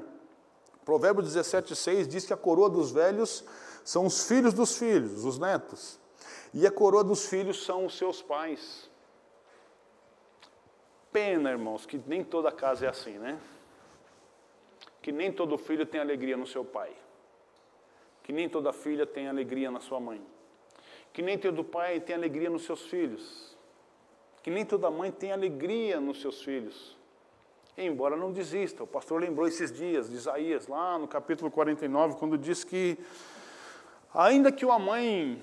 Provérbio 0.84 1.24
17,6 1.24 2.08
diz 2.08 2.26
que 2.26 2.34
a 2.34 2.38
coroa 2.38 2.70
dos 2.70 2.92
velhos 2.92 3.44
são 3.84 4.06
os 4.06 4.28
filhos 4.28 4.54
dos 4.54 4.78
filhos, 4.78 5.24
os 5.24 5.38
netos, 5.38 6.00
e 6.54 6.66
a 6.66 6.72
coroa 6.72 7.04
dos 7.04 7.28
filhos 7.28 7.64
são 7.64 7.86
os 7.86 7.98
seus 7.98 8.22
pais. 8.22 8.90
Pena, 11.12 11.52
irmãos, 11.52 11.86
que 11.86 12.02
nem 12.08 12.24
toda 12.24 12.52
casa 12.52 12.86
é 12.86 12.90
assim, 12.90 13.18
né? 13.18 13.40
Que 15.02 15.12
nem 15.12 15.32
todo 15.32 15.58
filho 15.58 15.86
tem 15.86 16.00
alegria 16.00 16.38
no 16.38 16.48
seu 16.48 16.64
pai 16.64 16.96
que 18.24 18.32
nem 18.32 18.48
toda 18.48 18.72
filha 18.72 19.06
tem 19.06 19.28
alegria 19.28 19.72
na 19.72 19.80
sua 19.80 20.00
mãe, 20.00 20.22
que 21.12 21.22
nem 21.22 21.38
todo 21.38 21.64
pai 21.64 22.00
tem 22.00 22.16
alegria 22.16 22.50
nos 22.50 22.64
seus 22.64 22.82
filhos, 22.84 23.58
que 24.44 24.50
nem 24.50 24.66
toda 24.66 24.90
mãe 24.90 25.12
tem 25.12 25.32
alegria 25.32 26.00
nos 26.00 26.22
seus 26.22 26.42
filhos. 26.42 26.98
Embora 27.78 28.16
não 28.16 28.32
desista, 28.32 28.84
o 28.84 28.88
pastor 28.88 29.22
lembrou 29.22 29.48
esses 29.48 29.72
dias 29.72 30.10
de 30.10 30.16
Isaías, 30.16 30.68
lá 30.68 30.98
no 30.98 31.08
capítulo 31.08 31.50
49, 31.50 32.16
quando 32.16 32.38
diz 32.38 32.64
que, 32.64 32.98
ainda 34.14 34.52
que 34.52 34.66
uma 34.66 34.78
mãe 34.78 35.42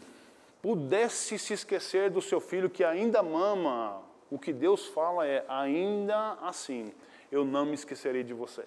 pudesse 0.63 1.39
se 1.39 1.53
esquecer 1.53 2.11
do 2.11 2.21
seu 2.21 2.41
filho 2.41 2.71
que 2.71 2.85
ainda 2.85 3.23
mama, 3.23 4.03
o 4.31 4.39
que 4.39 4.53
Deus 4.53 4.87
fala 4.87 5.27
é: 5.27 5.45
ainda 5.49 6.39
assim, 6.43 6.93
eu 7.31 7.45
não 7.45 7.65
me 7.67 7.75
esquecerei 7.75 8.23
de 8.23 8.35
você. 8.35 8.65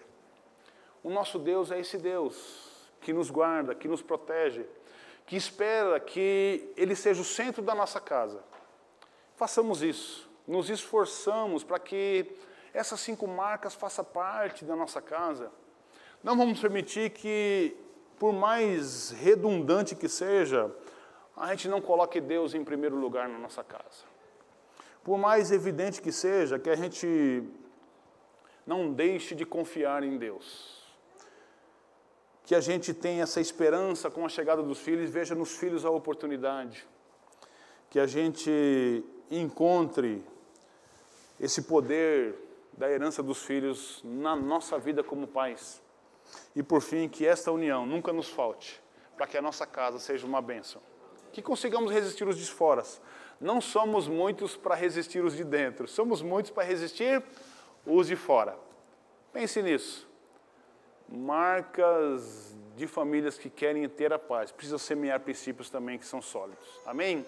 O 1.04 1.10
nosso 1.10 1.40
Deus 1.40 1.72
é 1.72 1.80
esse 1.80 1.98
Deus 1.98 2.70
que 3.02 3.12
nos 3.12 3.30
guarda, 3.30 3.74
que 3.74 3.88
nos 3.88 4.02
protege, 4.02 4.66
que 5.26 5.36
espera 5.36 6.00
que 6.00 6.72
Ele 6.78 6.96
seja 6.96 7.22
o 7.22 7.26
centro 7.26 7.62
da 7.62 7.74
nossa 7.74 8.00
casa. 8.00 8.44
Façamos 9.36 9.82
isso, 9.82 10.30
nos 10.48 10.70
esforçamos 10.70 11.64
para 11.64 11.80
que 11.80 12.32
essas 12.74 13.00
cinco 13.00 13.28
marcas 13.28 13.74
façam 13.74 14.06
parte 14.06 14.64
da 14.64 14.76
nossa 14.76 15.02
casa. 15.02 15.52
Não 16.24 16.38
vamos 16.38 16.60
permitir 16.60 17.10
que, 17.10 17.76
por 18.20 18.32
mais 18.32 19.10
redundante 19.10 19.96
que 19.96 20.08
seja, 20.08 20.72
a 21.36 21.50
gente 21.52 21.68
não 21.68 21.82
coloque 21.82 22.20
Deus 22.22 22.54
em 22.54 22.64
primeiro 22.64 22.96
lugar 22.96 23.28
na 23.30 23.38
nossa 23.38 23.64
casa. 23.64 24.04
Por 25.04 25.18
mais 25.18 25.52
evidente 25.52 26.02
que 26.02 26.12
seja, 26.12 26.60
que 26.60 26.70
a 26.70 26.76
gente 26.76 27.44
não 28.66 28.92
deixe 28.94 29.34
de 29.34 29.46
confiar 29.46 30.04
em 30.04 30.18
Deus. 30.18 30.80
que 32.44 32.56
a 32.56 32.60
gente 32.60 32.94
tenha 32.94 33.24
essa 33.24 33.40
esperança 33.40 34.10
com 34.12 34.26
a 34.26 34.30
chegada 34.30 34.62
dos 34.62 34.80
filhos, 34.80 35.10
veja 35.10 35.34
nos 35.34 35.56
filhos 35.58 35.86
a 35.86 35.90
oportunidade. 35.90 36.86
Que 37.90 37.98
a 37.98 38.06
gente 38.06 39.06
encontre 39.30 40.22
esse 41.40 41.62
poder 41.62 42.36
da 42.74 42.92
herança 42.92 43.24
dos 43.24 43.44
filhos 43.44 44.02
na 44.04 44.36
nossa 44.36 44.78
vida 44.78 45.02
como 45.02 45.28
pais. 45.28 45.82
E 46.56 46.62
por 46.62 46.82
fim, 46.82 47.08
que 47.08 47.26
esta 47.26 47.52
união 47.52 47.86
nunca 47.86 48.12
nos 48.12 48.28
falte, 48.28 48.82
para 49.16 49.28
que 49.28 49.38
a 49.38 49.42
nossa 49.42 49.66
casa 49.66 49.98
seja 49.98 50.28
uma 50.28 50.42
bênção. 50.42 50.82
Que 51.32 51.42
consigamos 51.42 51.92
resistir 51.92 52.28
os 52.28 52.38
de 52.38 52.46
fora. 52.46 52.84
Não 53.40 53.60
somos 53.60 54.08
muitos 54.08 54.56
para 54.56 54.76
resistir 54.76 55.24
os 55.24 55.36
de 55.36 55.44
dentro, 55.44 55.88
somos 55.88 56.22
muitos 56.22 56.52
para 56.52 56.64
resistir 56.64 57.24
os 57.86 58.08
de 58.08 58.16
fora. 58.16 58.56
Pense 59.34 59.62
nisso. 59.62 60.08
Marcas 61.10 62.56
de 62.76 62.88
famílias 62.88 63.38
que 63.38 63.50
querem 63.50 63.88
ter 63.90 64.14
a 64.14 64.20
paz. 64.20 64.52
Precisa 64.52 64.78
semear 64.78 65.20
princípios 65.20 65.70
também 65.70 65.98
que 65.98 66.06
são 66.06 66.22
sólidos. 66.22 66.82
Amém? 66.86 67.26